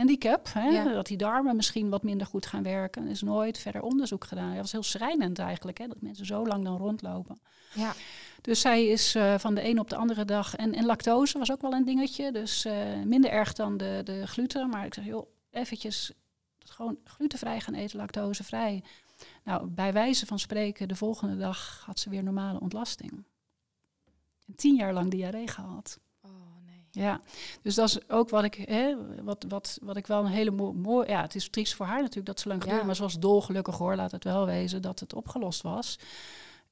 handicap. 0.00 0.52
Hè? 0.52 0.68
Ja. 0.68 0.84
Dat 0.84 1.06
die 1.06 1.16
darmen 1.16 1.56
misschien 1.56 1.90
wat 1.90 2.02
minder 2.02 2.26
goed 2.26 2.46
gaan 2.46 2.62
werken. 2.62 3.04
Er 3.04 3.10
is 3.10 3.22
nooit 3.22 3.58
verder 3.58 3.82
onderzoek 3.82 4.24
gedaan. 4.24 4.48
Dat 4.48 4.60
was 4.60 4.72
heel 4.72 4.82
schrijnend 4.82 5.38
eigenlijk, 5.38 5.78
hè, 5.78 5.86
dat 5.86 6.00
mensen 6.00 6.26
zo 6.26 6.46
lang 6.46 6.64
dan 6.64 6.76
rondlopen. 6.76 7.40
Ja. 7.74 7.92
Dus 8.40 8.60
zij 8.60 8.86
is 8.86 9.16
uh, 9.16 9.38
van 9.38 9.54
de 9.54 9.68
een 9.68 9.78
op 9.78 9.90
de 9.90 9.96
andere 9.96 10.24
dag. 10.24 10.56
En, 10.56 10.74
en 10.74 10.84
lactose 10.84 11.38
was 11.38 11.52
ook 11.52 11.60
wel 11.60 11.72
een 11.72 11.84
dingetje. 11.84 12.32
Dus 12.32 12.66
uh, 12.66 12.72
minder 13.04 13.30
erg 13.30 13.52
dan 13.52 13.76
de, 13.76 14.00
de 14.04 14.26
gluten. 14.26 14.68
Maar 14.68 14.86
ik 14.86 14.94
zeg, 14.94 15.04
joh, 15.04 15.26
eventjes 15.50 16.12
gewoon 16.58 16.98
glutenvrij 17.04 17.60
gaan 17.60 17.74
eten, 17.74 17.98
lactosevrij. 17.98 18.82
Nou, 19.44 19.66
bij 19.66 19.92
wijze 19.92 20.26
van 20.26 20.38
spreken, 20.38 20.88
de 20.88 20.96
volgende 20.96 21.36
dag 21.36 21.82
had 21.86 21.98
ze 21.98 22.10
weer 22.10 22.22
normale 22.22 22.60
ontlasting. 22.60 23.24
En 24.46 24.54
tien 24.56 24.74
jaar 24.74 24.92
lang 24.92 25.10
diarree 25.10 25.48
gehad. 25.48 25.98
Ja, 26.90 27.20
dus 27.62 27.74
dat 27.74 27.88
is 27.88 28.08
ook 28.08 28.28
wat 28.28 28.44
ik, 28.44 28.54
hè, 28.54 28.94
wat, 29.22 29.44
wat, 29.48 29.78
wat 29.82 29.96
ik 29.96 30.06
wel 30.06 30.24
een 30.24 30.30
hele 30.30 30.50
mooie. 30.72 31.08
Ja, 31.08 31.22
het 31.22 31.34
is 31.34 31.48
triest 31.50 31.74
voor 31.74 31.86
haar 31.86 32.00
natuurlijk 32.00 32.26
dat 32.26 32.40
ze 32.40 32.48
lang 32.48 32.62
geduurd, 32.62 32.80
ja. 32.80 32.86
maar 32.86 32.96
ze 32.96 33.02
was 33.02 33.18
dolgelukkig 33.18 33.76
hoor, 33.76 33.96
laat 33.96 34.10
het 34.10 34.24
wel 34.24 34.46
wezen 34.46 34.82
dat 34.82 35.00
het 35.00 35.14
opgelost 35.14 35.62
was. 35.62 35.98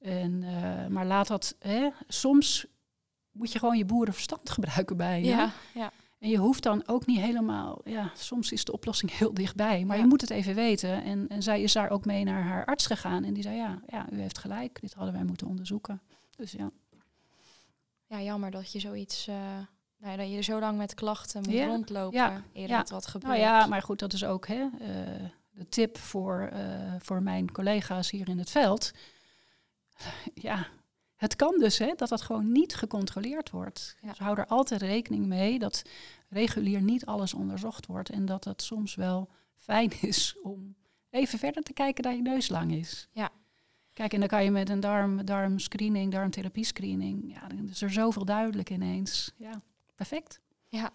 En, 0.00 0.42
uh, 0.42 0.87
maar 0.87 1.07
laat 1.07 1.26
dat, 1.26 1.54
hè, 1.59 1.88
soms 2.09 2.66
moet 3.33 3.52
je 3.52 3.59
gewoon 3.59 3.78
je 3.78 3.85
boerenverstand 3.85 4.50
gebruiken 4.59 4.96
bij 4.96 5.20
je. 5.20 5.26
Ja, 5.26 5.52
ja. 5.74 5.92
En 6.18 6.28
je 6.28 6.37
hoeft 6.37 6.62
dan 6.62 6.83
ook 6.87 7.07
niet 7.07 7.20
helemaal, 7.20 7.81
ja, 7.85 8.12
soms 8.16 8.52
is 8.52 8.64
de 8.64 8.72
oplossing 8.72 9.18
heel 9.18 9.35
dichtbij, 9.35 9.85
maar 9.85 9.96
ja. 9.96 10.02
je 10.02 10.09
moet 10.09 10.20
het 10.20 10.31
even 10.31 10.54
weten. 10.54 11.02
En, 11.02 11.28
en 11.28 11.42
zij 11.42 11.62
is 11.62 11.72
daar 11.72 11.90
ook 11.90 12.04
mee 12.04 12.24
naar 12.24 12.42
haar 12.42 12.64
arts 12.64 12.87
gegaan 12.87 13.24
en 13.24 13.35
die 13.35 13.42
zei, 13.42 13.57
ja, 13.57 13.83
ja, 13.87 14.07
u 14.12 14.20
heeft 14.20 14.38
gelijk, 14.38 14.81
dit 14.81 14.92
hadden 14.94 15.14
wij 15.14 15.24
moeten 15.24 15.46
onderzoeken. 15.46 16.02
Dus 16.37 16.52
ja. 16.52 16.70
Ja, 18.07 18.22
jammer 18.22 18.50
dat 18.50 18.72
je 18.72 18.81
zoiets, 18.81 19.28
uh, 19.28 19.37
nou, 19.98 20.16
dat 20.16 20.30
je 20.30 20.37
er 20.37 20.42
zo 20.42 20.61
lang 20.61 20.78
met 20.78 20.94
klachten 20.94 21.42
moet 21.42 21.52
ja. 21.52 21.66
rondlopen, 21.66 22.18
ja. 22.18 22.42
eerder 22.52 22.76
ja. 22.76 22.84
wat 22.88 23.06
gebeurt. 23.06 23.32
Nou 23.32 23.44
ja, 23.44 23.66
maar 23.66 23.82
goed, 23.82 23.98
dat 23.98 24.12
is 24.12 24.24
ook 24.24 24.46
hè, 24.46 24.54
uh, 24.54 24.68
de 25.50 25.68
tip 25.68 25.98
voor, 25.98 26.52
voor 26.98 27.22
mijn 27.22 27.52
collega's 27.52 28.11
hier 28.11 28.28
in 28.28 28.38
het 28.38 28.50
veld 28.50 28.92
ja, 30.48 30.66
het 31.16 31.37
kan 31.37 31.58
dus 31.58 31.78
hè, 31.78 31.92
dat 31.96 32.08
dat 32.08 32.22
gewoon 32.22 32.52
niet 32.52 32.74
gecontroleerd 32.74 33.50
wordt. 33.50 33.96
Ja. 34.02 34.08
Dus 34.08 34.18
hou 34.18 34.38
er 34.38 34.46
altijd 34.46 34.82
rekening 34.82 35.26
mee 35.26 35.58
dat 35.58 35.82
regulier 36.28 36.82
niet 36.82 37.06
alles 37.06 37.34
onderzocht 37.34 37.87
wordt. 37.87 38.11
En 38.11 38.26
dat 38.26 38.44
het 38.44 38.62
soms 38.62 38.94
wel 38.94 39.28
fijn 39.54 39.92
is 40.00 40.37
om 40.42 40.74
even 41.11 41.38
verder 41.38 41.62
te 41.62 41.72
kijken 41.72 42.02
dat 42.02 42.14
je 42.14 42.22
neus 42.22 42.48
lang 42.48 42.72
is. 42.72 43.08
Ja. 43.12 43.30
Kijk, 43.92 44.12
en 44.12 44.18
dan 44.18 44.28
kan 44.28 44.44
je 44.44 44.50
met 44.50 44.68
een 44.68 44.80
darm, 44.80 45.24
darmscreening, 45.24 46.12
darmtherapiescreening, 46.12 47.32
ja, 47.32 47.48
dan 47.48 47.68
is 47.68 47.82
er 47.82 47.92
zoveel 47.92 48.24
duidelijk 48.24 48.70
ineens. 48.70 49.32
Ja, 49.37 49.62
perfect. 49.98 50.40
Ja. 50.68 50.90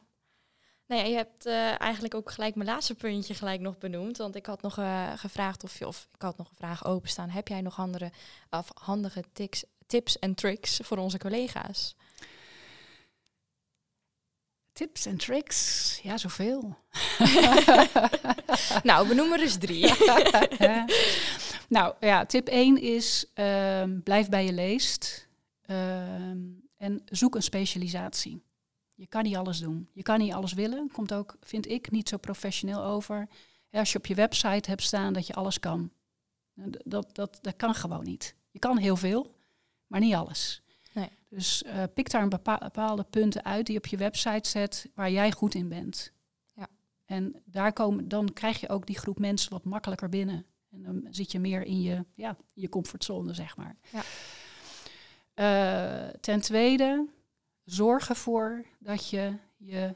Nou 0.88 1.02
ja, 1.02 1.08
je 1.08 1.16
hebt 1.16 1.46
uh, 1.46 1.82
eigenlijk 1.82 2.14
ook 2.14 2.32
gelijk 2.32 2.56
mijn 2.56 2.70
laatste 2.70 2.96
puntje 2.96 3.34
gelijk 3.34 3.62
nog 3.62 3.78
benoemd. 3.78 4.18
Want 4.18 4.36
ik 4.36 4.46
had 4.46 4.62
nog 4.62 4.78
uh, 4.78 5.12
gevraagd 5.16 5.64
of 5.64 5.80
je, 5.80 5.88
of 5.88 6.08
ik 6.14 6.22
had 6.22 6.38
nog 6.38 6.50
een 6.50 6.56
vraag 6.56 6.86
openstaan. 6.86 7.30
Heb 7.30 7.48
jij 7.48 7.62
nog 7.62 7.80
andere 7.80 8.12
of 8.50 8.72
handige 8.74 9.24
tics, 9.34 9.64
tips 9.88 10.20
en 10.20 10.36
tricks 10.36 10.80
voor 10.84 10.98
onze 10.98 11.18
collega's? 11.18 11.96
Tips 14.74 15.06
en 15.06 15.18
tricks? 15.18 16.00
Ja, 16.04 16.18
zoveel. 16.18 16.78
nou, 18.84 19.08
we 19.08 19.14
noemen 19.14 19.38
er 19.38 19.44
eens 19.44 19.58
drie. 19.58 19.94
nou 21.68 21.96
ja, 22.00 22.26
tip 22.26 22.48
1 22.48 22.82
is 22.82 23.26
uh, 23.36 23.84
blijf 24.04 24.30
bij 24.30 24.46
je 24.46 24.54
leest 24.54 25.28
en 26.78 27.02
zoek 27.06 27.36
een 27.36 27.44
specialisatie. 27.44 28.44
Je 28.96 29.08
kan 29.08 29.24
niet 29.24 29.36
alles 29.36 29.60
doen. 29.60 29.90
Je 29.94 30.02
kan 30.02 30.20
niet 30.20 30.34
alles 30.34 30.54
willen. 30.54 30.92
Komt 30.92 31.14
ook, 31.14 31.38
vind 31.42 31.70
ik, 31.70 31.92
niet 31.92 32.10
zo 32.10 32.18
professioneel 32.18 32.84
over. 32.84 33.28
Als 33.72 33.92
je 33.92 33.98
op 33.98 34.06
je 34.06 34.16
website 34.16 34.70
hebt 34.70 34.84
staan 34.84 35.14
dat 35.14 35.28
je 35.28 35.34
alles 35.34 35.60
kan. 35.60 35.92
Dat, 36.84 37.16
dat, 37.16 37.38
dat 37.42 37.56
kan 37.56 37.76
gewoon 37.76 38.04
niet. 38.04 38.36
Je 38.52 38.60
kan 38.60 38.78
heel 38.78 38.96
veel, 38.96 39.36
maar 39.88 40.00
niet 40.00 40.14
alles. 40.14 40.62
Nee. 40.94 41.10
Dus 41.30 41.64
uh, 41.66 41.84
pik 41.94 42.12
daar 42.12 42.22
een 42.22 42.30
bepa 42.30 42.58
bepaalde 42.58 43.04
punten 43.04 43.46
uit 43.46 43.66
die 43.66 43.76
je 43.76 43.82
op 43.82 43.88
je 43.88 43.98
website 43.98 44.50
zet 44.50 44.90
waar 44.96 45.12
jij 45.12 45.32
goed 45.32 45.56
in 45.56 45.70
bent. 45.70 46.12
Ja. 46.54 46.68
En 47.06 47.42
daar 47.46 47.74
komen, 47.74 48.08
dan 48.08 48.34
krijg 48.34 48.60
je 48.60 48.70
ook 48.70 48.86
die 48.86 48.98
groep 48.98 49.20
mensen 49.20 49.52
wat 49.52 49.64
makkelijker 49.64 50.10
binnen. 50.10 50.46
En 50.72 50.84
dan 50.84 51.08
zit 51.10 51.32
je 51.32 51.40
meer 51.40 51.64
in 51.64 51.82
je, 51.82 52.06
ja, 52.14 52.38
je 52.54 52.70
comfortzone, 52.70 53.34
zeg 53.34 53.58
maar. 53.58 53.78
Ja. 53.92 54.04
Uh, 55.36 56.10
ten 56.10 56.42
tweede, 56.42 57.08
zorg 57.64 58.10
ervoor 58.10 58.66
dat 58.80 59.10
je 59.10 59.38
je, 59.58 59.96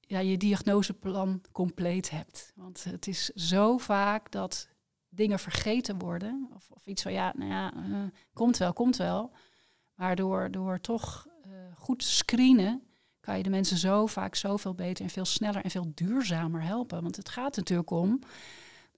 ja, 0.00 0.18
je 0.18 0.36
diagnoseplan 0.36 1.42
compleet 1.52 2.10
hebt. 2.10 2.52
Want 2.54 2.84
het 2.84 3.06
is 3.06 3.28
zo 3.28 3.78
vaak 3.78 4.30
dat 4.30 4.68
dingen 5.08 5.38
vergeten 5.38 5.98
worden. 5.98 6.48
Of, 6.54 6.70
of 6.70 6.86
iets 6.86 7.02
van, 7.02 7.12
ja, 7.12 7.32
nou 7.36 7.50
ja, 7.50 7.72
uh, 7.74 7.96
komt 8.32 8.56
wel, 8.56 8.72
komt 8.72 8.96
wel. 8.96 9.32
Maar 9.94 10.16
door, 10.16 10.80
toch 10.80 11.26
uh, 11.46 11.52
goed 11.76 12.04
screenen 12.04 12.82
kan 13.20 13.36
je 13.36 13.42
de 13.42 13.50
mensen 13.50 13.76
zo 13.76 14.06
vaak 14.06 14.34
zoveel 14.34 14.74
beter 14.74 15.04
en 15.04 15.10
veel 15.10 15.24
sneller 15.24 15.64
en 15.64 15.70
veel 15.70 15.92
duurzamer 15.94 16.62
helpen. 16.62 17.02
Want 17.02 17.16
het 17.16 17.28
gaat 17.28 17.56
natuurlijk 17.56 17.90
om 17.90 18.20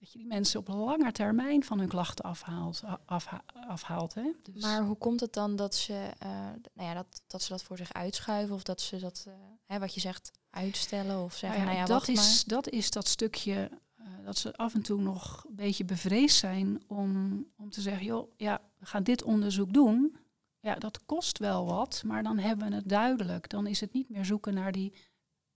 dat 0.03 0.11
je 0.11 0.19
die 0.19 0.27
mensen 0.27 0.59
op 0.59 0.67
lange 0.67 1.11
termijn 1.11 1.63
van 1.63 1.79
hun 1.79 1.87
klachten 1.87 2.25
afhaalt. 2.25 2.83
Afha 3.05 3.43
afhaalt 3.67 4.13
hè? 4.13 4.31
Dus 4.41 4.61
maar 4.61 4.83
hoe 4.83 4.97
komt 4.97 5.19
het 5.19 5.33
dan 5.33 5.55
dat 5.55 5.75
ze, 5.75 5.93
uh, 6.23 6.29
nou 6.73 6.89
ja, 6.89 6.93
dat, 6.93 7.21
dat 7.27 7.41
ze 7.41 7.49
dat 7.49 7.63
voor 7.63 7.77
zich 7.77 7.93
uitschuiven 7.93 8.55
of 8.55 8.63
dat 8.63 8.81
ze 8.81 8.99
dat, 8.99 9.25
uh, 9.27 9.33
hè, 9.65 9.79
wat 9.79 9.93
je 9.93 9.99
zegt, 9.99 10.31
uitstellen 10.49 11.23
of 11.23 11.35
zeggen, 11.35 11.59
nou 11.59 11.71
ja, 11.71 11.77
nou 11.77 11.89
ja 11.89 11.99
dat, 11.99 12.07
is, 12.07 12.43
dat 12.43 12.69
is 12.69 12.91
dat 12.91 13.07
stukje 13.07 13.69
uh, 13.99 14.05
dat 14.25 14.37
ze 14.37 14.57
af 14.57 14.73
en 14.73 14.81
toe 14.81 15.01
nog 15.01 15.45
een 15.49 15.55
beetje 15.55 15.85
bevreesd 15.85 16.37
zijn 16.37 16.83
om, 16.87 17.45
om 17.57 17.69
te 17.69 17.81
zeggen, 17.81 18.05
joh, 18.05 18.31
ja, 18.37 18.61
we 18.79 18.85
gaan 18.85 19.03
dit 19.03 19.23
onderzoek 19.23 19.73
doen. 19.73 20.17
Ja, 20.59 20.75
dat 20.75 21.05
kost 21.05 21.37
wel 21.37 21.65
wat, 21.65 22.01
maar 22.05 22.23
dan 22.23 22.37
hebben 22.37 22.69
we 22.69 22.75
het 22.75 22.89
duidelijk. 22.89 23.49
Dan 23.49 23.67
is 23.67 23.79
het 23.79 23.93
niet 23.93 24.09
meer 24.09 24.25
zoeken 24.25 24.53
naar 24.53 24.71
die 24.71 24.93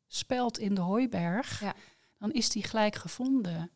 speld 0.07 0.59
in 0.59 0.75
de 0.75 0.81
hooiberg. 0.81 1.61
Ja. 1.61 1.73
Dan 2.17 2.31
is 2.31 2.49
die 2.49 2.63
gelijk 2.63 2.95
gevonden 2.95 3.71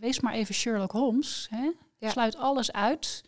wees 0.00 0.20
maar 0.20 0.32
even 0.32 0.54
Sherlock 0.54 0.90
Holmes. 0.92 1.46
Hè? 1.50 1.70
Ja. 1.98 2.10
Sluit 2.10 2.36
alles 2.36 2.72
uit. 2.72 3.22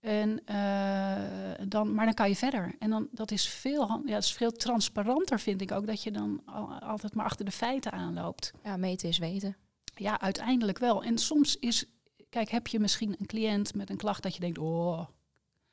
En, 0.00 0.44
eh, 0.46 1.66
dan, 1.68 1.94
maar 1.94 2.04
dan 2.04 2.14
kan 2.14 2.28
je 2.28 2.36
verder. 2.36 2.74
En 2.78 2.90
dan, 2.90 3.08
dat, 3.12 3.30
is 3.30 3.48
veel, 3.48 3.88
ja, 4.04 4.12
dat 4.14 4.22
is 4.22 4.32
veel 4.32 4.52
transparanter, 4.52 5.40
vind 5.40 5.60
ik 5.60 5.72
ook, 5.72 5.86
dat 5.86 6.02
je 6.02 6.10
dan 6.10 6.42
al- 6.44 6.72
altijd 6.80 7.14
maar 7.14 7.24
achter 7.24 7.44
de 7.44 7.50
feiten 7.50 7.92
aanloopt. 7.92 8.52
Ja, 8.64 8.76
meten 8.76 9.08
is 9.08 9.18
weten. 9.18 9.56
Ja, 9.94 10.20
uiteindelijk 10.20 10.78
wel. 10.78 11.02
En 11.02 11.18
soms 11.18 11.56
is, 11.56 11.84
kijk, 12.28 12.48
heb 12.48 12.66
je 12.66 12.80
misschien 12.80 13.16
een 13.18 13.26
cliënt 13.26 13.74
met 13.74 13.90
een 13.90 13.96
klacht 13.96 14.22
dat 14.22 14.34
je 14.34 14.40
denkt, 14.40 14.58
oh, 14.58 15.06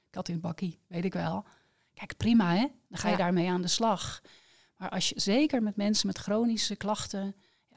kat 0.09 0.27
in 0.27 0.33
het 0.33 0.43
bakkie, 0.43 0.79
weet 0.87 1.05
ik 1.05 1.13
wel. 1.13 1.45
Kijk, 1.93 2.17
prima 2.17 2.53
hè, 2.53 2.65
dan 2.89 2.99
ga 2.99 3.07
je 3.07 3.13
Ja. 3.17 3.19
daarmee 3.19 3.49
aan 3.49 3.61
de 3.61 3.67
slag. 3.67 4.21
Maar 4.77 4.89
als 4.89 5.09
je, 5.09 5.19
zeker 5.19 5.63
met 5.63 5.75
mensen 5.75 6.07
met 6.07 6.17
chronische 6.17 6.75
klachten, 6.75 7.35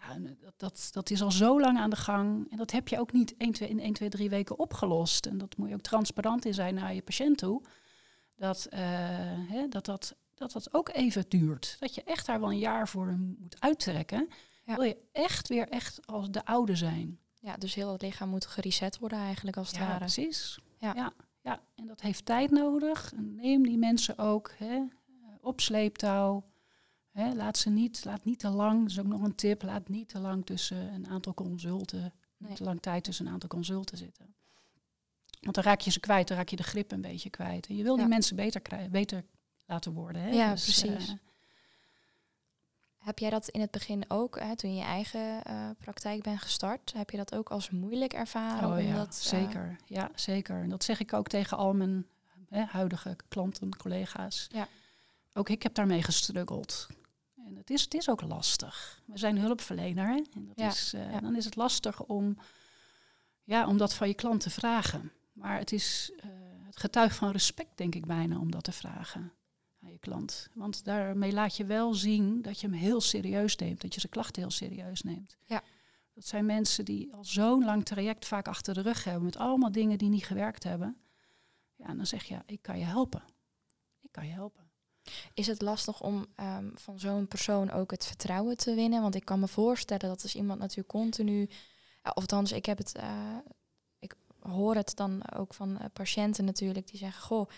ja, 0.08 0.14
en 0.14 0.38
dat, 0.40 0.54
dat, 0.56 0.88
dat 0.92 1.10
is 1.10 1.22
al 1.22 1.30
zo 1.30 1.60
lang 1.60 1.78
aan 1.78 1.90
de 1.90 1.96
gang. 1.96 2.50
En 2.50 2.56
dat 2.56 2.70
heb 2.70 2.88
je 2.88 2.98
ook 2.98 3.12
niet 3.12 3.34
1, 3.36 3.52
2, 3.52 3.68
in 3.68 3.80
1, 3.80 3.92
2, 3.92 4.08
3 4.08 4.30
weken 4.30 4.58
opgelost. 4.58 5.26
En 5.26 5.38
dat 5.38 5.56
moet 5.56 5.68
je 5.68 5.74
ook 5.74 5.80
transparant 5.80 6.44
in 6.44 6.54
zijn 6.54 6.74
naar 6.74 6.94
je 6.94 7.02
patiënt 7.02 7.38
toe. 7.38 7.62
Dat 8.36 8.64
eh, 8.64 8.80
hè, 9.48 9.68
dat, 9.68 9.84
dat, 9.84 10.16
dat 10.34 10.52
dat 10.52 10.74
ook 10.74 10.88
even 10.88 11.24
duurt. 11.28 11.76
Dat 11.80 11.94
je 11.94 12.02
echt 12.02 12.26
daar 12.26 12.40
wel 12.40 12.50
een 12.50 12.58
jaar 12.58 12.88
voor 12.88 13.18
moet 13.38 13.60
uittrekken. 13.60 14.28
Ja. 14.64 14.74
Wil 14.74 14.84
je 14.84 14.96
echt 15.12 15.48
weer 15.48 15.68
echt 15.68 16.06
als 16.06 16.30
de 16.30 16.44
oude 16.44 16.76
zijn. 16.76 17.18
Ja, 17.40 17.56
dus 17.56 17.74
heel 17.74 17.92
het 17.92 18.02
lichaam 18.02 18.28
moet 18.28 18.46
gereset 18.46 18.98
worden 18.98 19.18
eigenlijk 19.18 19.56
als 19.56 19.68
het 19.68 19.76
Ja, 19.76 19.86
ware. 19.86 19.98
precies. 19.98 20.58
Ja. 20.78 20.92
Ja. 20.94 21.12
Ja, 21.42 21.60
en 21.74 21.86
dat 21.86 22.00
heeft 22.00 22.24
tijd 22.24 22.50
nodig. 22.50 23.12
En 23.12 23.34
neem 23.34 23.62
die 23.62 23.78
mensen 23.78 24.18
ook 24.18 24.52
hè, 24.56 24.74
eh, 24.74 24.84
op 25.40 25.60
sleeptouw. 25.60 26.44
Hè, 27.16 27.34
laat 27.34 27.58
ze 27.58 27.70
niet, 27.70 28.04
laat 28.04 28.24
niet 28.24 28.38
te 28.38 28.48
lang, 28.48 28.80
dat 28.80 28.90
is 28.90 28.98
ook 28.98 29.06
nog 29.06 29.22
een 29.22 29.34
tip, 29.34 29.62
laat 29.62 29.88
niet 29.88 30.08
te 30.08 30.18
lang 30.18 30.46
tussen 30.46 30.94
een 30.94 31.08
aantal 31.08 31.34
consulten, 31.34 32.00
Nee. 32.00 32.48
niet 32.48 32.56
te 32.56 32.64
lang 32.64 32.80
tijd 32.82 33.04
tussen 33.04 33.26
een 33.26 33.32
aantal 33.32 33.48
consulten 33.48 33.96
zitten. 33.98 34.34
Want 35.40 35.54
dan 35.54 35.64
raak 35.64 35.80
je 35.80 35.90
ze 35.90 36.00
kwijt, 36.00 36.28
dan 36.28 36.36
raak 36.36 36.48
je 36.48 36.56
de 36.56 36.62
grip 36.62 36.92
een 36.92 37.00
beetje 37.00 37.30
kwijt. 37.30 37.66
En 37.66 37.76
je 37.76 37.82
wil 37.82 37.94
Ja. 37.94 37.98
die 38.00 38.08
mensen 38.08 38.36
beter, 38.36 38.60
krijgen, 38.60 38.90
beter 38.90 39.24
laten 39.66 39.92
worden. 39.92 40.22
Hè? 40.22 40.28
Ja, 40.30 40.50
Dus, 40.50 40.62
precies. 40.62 41.08
eh, 41.08 41.14
Heb 42.98 43.18
jij 43.18 43.30
dat 43.30 43.48
in 43.48 43.60
het 43.60 43.70
begin 43.70 44.04
ook, 44.08 44.40
hè, 44.40 44.56
toen 44.56 44.70
je 44.70 44.76
je 44.76 44.82
eigen 44.84 45.42
eh, 45.44 45.70
praktijk 45.78 46.22
bent 46.22 46.40
gestart, 46.42 46.92
heb 46.92 47.10
je 47.10 47.16
dat 47.16 47.34
ook 47.34 47.48
als 47.50 47.70
moeilijk 47.70 48.12
ervaren? 48.12 48.70
Oh 48.70 48.80
ja, 48.82 48.86
omdat, 48.86 49.06
eh, 49.08 49.12
zeker. 49.28 49.76
Ja, 49.86 50.10
zeker. 50.14 50.62
En 50.62 50.68
dat 50.68 50.84
zeg 50.84 51.00
ik 51.00 51.12
ook 51.12 51.28
tegen 51.28 51.56
al 51.56 51.74
mijn 51.74 52.06
hè, 52.48 52.62
huidige 52.64 53.16
klanten, 53.28 53.76
collega's. 53.76 54.46
Ja. 54.52 54.68
Ook 55.32 55.48
ik 55.48 55.62
heb 55.62 55.74
daarmee 55.74 56.02
gestruggeld. 56.02 56.86
En 57.46 57.56
het 57.56 57.70
is, 57.70 57.82
het 57.82 57.94
is 57.94 58.08
ook 58.10 58.20
lastig. 58.20 59.02
We 59.06 59.18
zijn 59.18 59.38
hulpverlener. 59.38 60.06
Hè? 60.06 60.14
En 60.14 60.46
dat 60.46 60.58
Ja, 60.58 60.68
is, 60.68 60.92
eh, 60.92 61.12
ja. 61.12 61.20
Dan 61.20 61.36
is 61.36 61.44
het 61.44 61.56
lastig 61.56 62.02
om, 62.02 62.38
ja, 63.44 63.66
om 63.66 63.76
dat 63.78 63.94
van 63.94 64.08
je 64.08 64.14
klant 64.14 64.40
te 64.40 64.50
vragen. 64.50 65.12
Maar 65.32 65.58
het 65.58 65.72
is 65.72 66.12
eh, 66.16 66.30
het 66.62 66.76
getuigt 66.76 67.16
van 67.16 67.30
respect, 67.30 67.76
denk 67.76 67.94
ik 67.94 68.06
bijna, 68.06 68.38
om 68.38 68.50
dat 68.50 68.64
te 68.64 68.72
vragen 68.72 69.32
aan 69.82 69.90
je 69.90 69.98
klant. 69.98 70.48
Want 70.54 70.84
daarmee 70.84 71.32
laat 71.32 71.56
je 71.56 71.64
wel 71.64 71.94
zien 71.94 72.42
dat 72.42 72.60
je 72.60 72.66
hem 72.66 72.76
heel 72.76 73.00
serieus 73.00 73.56
neemt. 73.56 73.80
Dat 73.80 73.94
je 73.94 74.00
zijn 74.00 74.12
klachten 74.12 74.42
heel 74.42 74.50
serieus 74.50 75.02
neemt. 75.02 75.36
Ja. 75.44 75.62
Dat 76.14 76.26
zijn 76.26 76.46
mensen 76.46 76.84
die 76.84 77.12
al 77.14 77.24
zo'n 77.24 77.64
lang 77.64 77.84
traject 77.84 78.26
vaak 78.26 78.48
achter 78.48 78.74
de 78.74 78.80
rug 78.80 79.04
hebben. 79.04 79.24
Met 79.24 79.36
allemaal 79.36 79.72
dingen 79.72 79.98
die 79.98 80.08
niet 80.08 80.26
gewerkt 80.26 80.64
hebben. 80.64 80.96
Ja, 81.74 81.86
en 81.86 81.96
dan 81.96 82.06
zeg 82.06 82.24
je, 82.24 82.38
ik 82.46 82.62
kan 82.62 82.78
je 82.78 82.84
helpen. 82.84 83.22
Ik 84.00 84.12
kan 84.12 84.26
je 84.26 84.32
helpen. 84.32 84.65
Is 85.34 85.46
het 85.46 85.62
lastig 85.62 86.00
om 86.02 86.26
ehm, 86.34 86.68
van 86.74 86.98
zo'n 86.98 87.28
persoon 87.28 87.70
ook 87.70 87.90
het 87.90 88.06
vertrouwen 88.06 88.56
te 88.56 88.74
winnen? 88.74 89.02
Want 89.02 89.14
ik 89.14 89.24
kan 89.24 89.40
me 89.40 89.48
voorstellen 89.48 90.08
dat 90.08 90.22
als 90.22 90.34
iemand 90.34 90.58
natuurlijk 90.58 90.88
continu, 90.88 91.48
ja, 92.02 92.10
of 92.10 92.14
althans, 92.14 92.52
ik 92.52 92.66
heb 92.66 92.78
het, 92.78 92.94
eh, 92.94 93.36
ik 93.98 94.14
hoor 94.40 94.74
het 94.74 94.96
dan 94.96 95.32
ook 95.32 95.54
van 95.54 95.78
eh, 95.78 95.86
patiënten 95.92 96.44
natuurlijk 96.44 96.90
die 96.90 96.98
zeggen, 96.98 97.22
goh, 97.22 97.48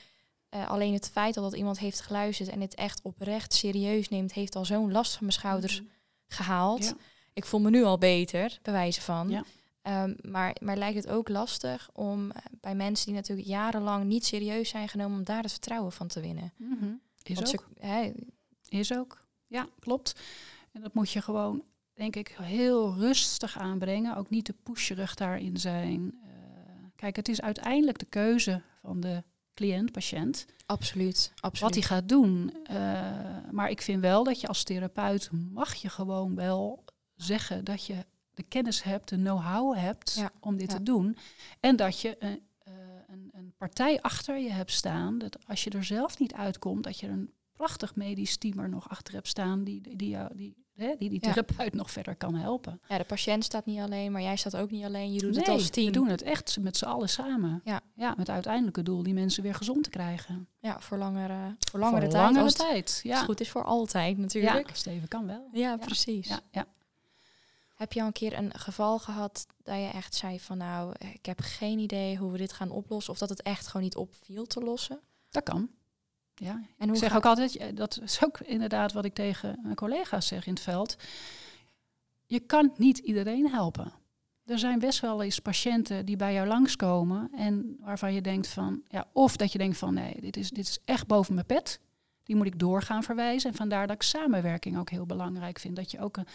eh, 0.48 0.68
alleen 0.68 0.92
het 0.92 1.10
feit 1.10 1.34
dat 1.34 1.54
iemand 1.54 1.78
heeft 1.78 2.00
geluisterd 2.00 2.48
en 2.48 2.60
het 2.60 2.74
echt 2.74 3.02
oprecht 3.02 3.54
serieus 3.54 4.08
neemt, 4.08 4.32
heeft 4.32 4.56
al 4.56 4.64
zo'n 4.64 4.92
last 4.92 5.12
van 5.12 5.26
mijn 5.26 5.32
schouders 5.38 5.82
gehaald. 6.28 6.84
Ja. 6.84 6.94
Ik 7.32 7.46
voel 7.46 7.60
me 7.60 7.70
nu 7.70 7.84
al 7.84 7.98
beter, 7.98 8.58
bij 8.62 8.72
wijze 8.72 9.00
van. 9.00 9.28
Ja. 9.28 9.44
Ehm, 9.82 10.14
maar, 10.22 10.56
maar 10.60 10.76
lijkt 10.76 10.96
het 10.96 11.08
ook 11.08 11.28
lastig 11.28 11.90
om 11.92 12.30
eh, 12.30 12.42
bij 12.60 12.74
mensen 12.74 13.06
die 13.06 13.14
natuurlijk 13.14 13.48
jarenlang 13.48 14.04
niet 14.04 14.26
serieus 14.26 14.68
zijn 14.68 14.88
genomen, 14.88 15.18
om 15.18 15.24
daar 15.24 15.42
het 15.42 15.50
vertrouwen 15.50 15.92
van 15.92 16.06
te 16.06 16.20
winnen? 16.20 16.52
Mhm. 16.56 16.90
Is 17.28 17.34
Want 17.34 17.48
ook. 17.48 17.68
ze- 17.80 17.86
hè, 17.86 18.12
Is 18.68 18.92
ook. 18.94 19.18
Ja, 19.46 19.66
klopt. 19.78 20.20
En 20.72 20.80
dat 20.80 20.94
moet 20.94 21.10
je 21.10 21.22
gewoon, 21.22 21.62
denk 21.94 22.16
ik, 22.16 22.36
heel 22.42 22.94
rustig 22.94 23.58
aanbrengen. 23.58 24.16
Ook 24.16 24.30
niet 24.30 24.44
te 24.44 24.52
pusherig 24.62 25.14
daarin 25.14 25.56
zijn. 25.56 26.18
Eh, 26.22 26.30
kijk, 26.96 27.16
het 27.16 27.28
is 27.28 27.40
uiteindelijk 27.40 27.98
de 27.98 28.06
keuze 28.06 28.62
van 28.82 29.00
de 29.00 29.22
cliënt, 29.54 29.92
patiënt, 29.92 30.46
Absoluut, 30.66 31.32
absoluut. 31.34 31.60
wat 31.60 31.74
hij 31.74 31.82
gaat 31.82 32.08
doen. 32.08 32.64
Eh, 32.64 32.76
maar 33.50 33.70
ik 33.70 33.82
vind 33.82 34.00
wel 34.00 34.24
dat 34.24 34.40
je 34.40 34.46
als 34.48 34.62
therapeut 34.62 35.30
mag 35.52 35.74
je 35.74 35.88
gewoon 35.88 36.34
wel 36.34 36.84
zeggen 37.14 37.64
dat 37.64 37.84
je 37.86 38.04
de 38.34 38.42
kennis 38.42 38.82
hebt, 38.82 39.08
de 39.08 39.16
know-how 39.16 39.76
hebt 39.76 40.14
Ja, 40.14 40.30
om 40.40 40.56
dit 40.56 40.70
ja. 40.70 40.76
te 40.76 40.82
doen. 40.82 41.16
En 41.60 41.76
dat 41.76 42.00
je 42.00 42.16
een 42.18 42.40
partij 43.58 44.00
achter 44.02 44.38
je 44.38 44.50
hebt 44.50 44.72
staan. 44.72 45.18
Dat 45.18 45.36
als 45.46 45.64
je 45.64 45.70
er 45.70 45.84
zelf 45.84 46.18
niet 46.18 46.32
uitkomt, 46.34 46.84
dat 46.84 46.98
je 47.00 47.06
een 47.08 47.32
prachtig 47.52 47.94
medisch 47.96 48.36
team 48.36 48.58
er 48.58 48.68
nog 48.68 48.88
achter 48.90 49.14
hebt 49.14 49.28
staan 49.28 49.64
die, 49.64 49.80
die, 49.80 49.96
die, 49.96 50.08
jou- 50.08 50.36
die, 50.36 50.56
hè, 50.74 50.94
die, 50.98 51.10
die 51.10 51.18
Ja. 51.26 51.32
therapeut 51.32 51.74
nog 51.74 51.90
verder 51.90 52.16
kan 52.16 52.34
helpen. 52.34 52.80
Ja, 52.88 52.98
de 52.98 53.04
patiënt 53.04 53.44
staat 53.44 53.66
niet 53.66 53.80
alleen, 53.80 54.12
maar 54.12 54.22
jij 54.22 54.36
staat 54.36 54.56
ook 54.56 54.70
niet 54.70 54.84
alleen. 54.84 55.12
Je 55.12 55.20
doet 55.20 55.36
het 55.36 55.48
als 55.48 55.70
team. 55.70 55.86
we 55.86 55.92
doen 55.92 56.08
het 56.08 56.22
echt 56.22 56.58
met 56.60 56.76
z'n 56.76 56.84
allen 56.84 57.08
samen. 57.08 57.60
Ja. 57.64 57.80
ja, 57.94 58.08
met 58.08 58.18
het 58.18 58.28
uiteindelijke 58.30 58.82
doel 58.82 59.02
die 59.02 59.14
mensen 59.14 59.42
weer 59.42 59.54
gezond 59.54 59.84
te 59.84 59.90
krijgen. 59.90 60.48
Ja, 60.60 60.80
voor 60.80 60.98
langere, 60.98 61.56
voor 61.70 61.80
langere 61.80 62.00
Voor 62.00 62.10
tijd. 62.10 62.22
langere 62.24 62.44
als 62.44 62.54
tijd. 62.54 62.84
als 62.88 63.00
Ja. 63.02 63.16
het 63.16 63.24
goed 63.24 63.40
is 63.40 63.50
voor 63.50 63.64
altijd 63.64 64.18
natuurlijk. 64.18 64.68
Ja, 64.68 64.74
Steven 64.74 65.08
kan 65.08 65.26
wel. 65.26 65.48
Ja, 65.52 65.76
precies. 65.76 66.28
Ja, 66.28 66.40
ja. 66.50 66.66
Heb 67.78 67.92
je 67.92 68.00
al 68.00 68.06
een 68.06 68.12
keer 68.12 68.38
een 68.38 68.58
geval 68.58 68.98
gehad 68.98 69.46
dat 69.62 69.76
je 69.76 69.86
echt 69.92 70.14
zei 70.14 70.40
van 70.40 70.58
nou, 70.58 70.94
ik 71.12 71.26
heb 71.26 71.40
geen 71.40 71.78
idee 71.78 72.16
hoe 72.16 72.30
we 72.32 72.38
dit 72.38 72.52
gaan 72.52 72.70
oplossen. 72.70 73.12
Of 73.12 73.18
dat 73.18 73.28
het 73.28 73.42
echt 73.42 73.66
gewoon 73.66 73.82
niet 73.82 73.96
opviel 73.96 74.46
te 74.46 74.60
lossen? 74.60 75.00
Dat 75.30 75.42
kan. 75.42 75.68
Ja. 76.34 76.50
En 76.52 76.64
Ik 76.78 76.88
hoe 76.88 76.96
zeg 76.96 77.10
ga- 77.10 77.16
ook 77.16 77.24
altijd, 77.26 77.56
eh, 77.56 77.66
dat 77.74 78.00
is 78.02 78.24
ook 78.24 78.40
inderdaad 78.40 78.92
wat 78.92 79.04
ik 79.04 79.14
tegen 79.14 79.58
mijn 79.62 79.74
collega's 79.74 80.26
zeg 80.26 80.46
in 80.46 80.52
het 80.52 80.62
veld. 80.62 80.96
Je 82.26 82.40
kan 82.40 82.72
niet 82.76 82.98
iedereen 82.98 83.50
helpen. 83.50 83.92
Er 84.44 84.58
zijn 84.58 84.78
best 84.78 85.00
wel 85.00 85.22
eens 85.22 85.38
patiënten 85.38 86.06
die 86.06 86.16
bij 86.16 86.32
jou 86.32 86.46
langskomen 86.48 87.30
en 87.36 87.76
waarvan 87.80 88.14
je 88.14 88.20
denkt 88.20 88.46
van, 88.46 88.82
ja, 88.88 89.06
of 89.12 89.36
dat 89.36 89.52
je 89.52 89.58
denkt 89.58 89.76
van 89.78 89.94
nee, 89.94 90.20
dit 90.20 90.36
is, 90.36 90.50
dit 90.50 90.68
is 90.68 90.78
echt 90.84 91.06
boven 91.06 91.34
mijn 91.34 91.46
pet. 91.46 91.80
Die 92.24 92.36
moet 92.36 92.46
ik 92.46 92.58
doorgaan 92.58 93.02
verwijzen. 93.02 93.50
En 93.50 93.56
vandaar 93.56 93.86
dat 93.86 93.96
ik 93.96 94.02
samenwerking 94.02 94.78
ook 94.78 94.90
heel 94.90 95.06
belangrijk 95.06 95.58
vind. 95.58 95.76
Dat 95.76 95.90
je 95.90 96.00
ook 96.00 96.16
een, 96.16 96.26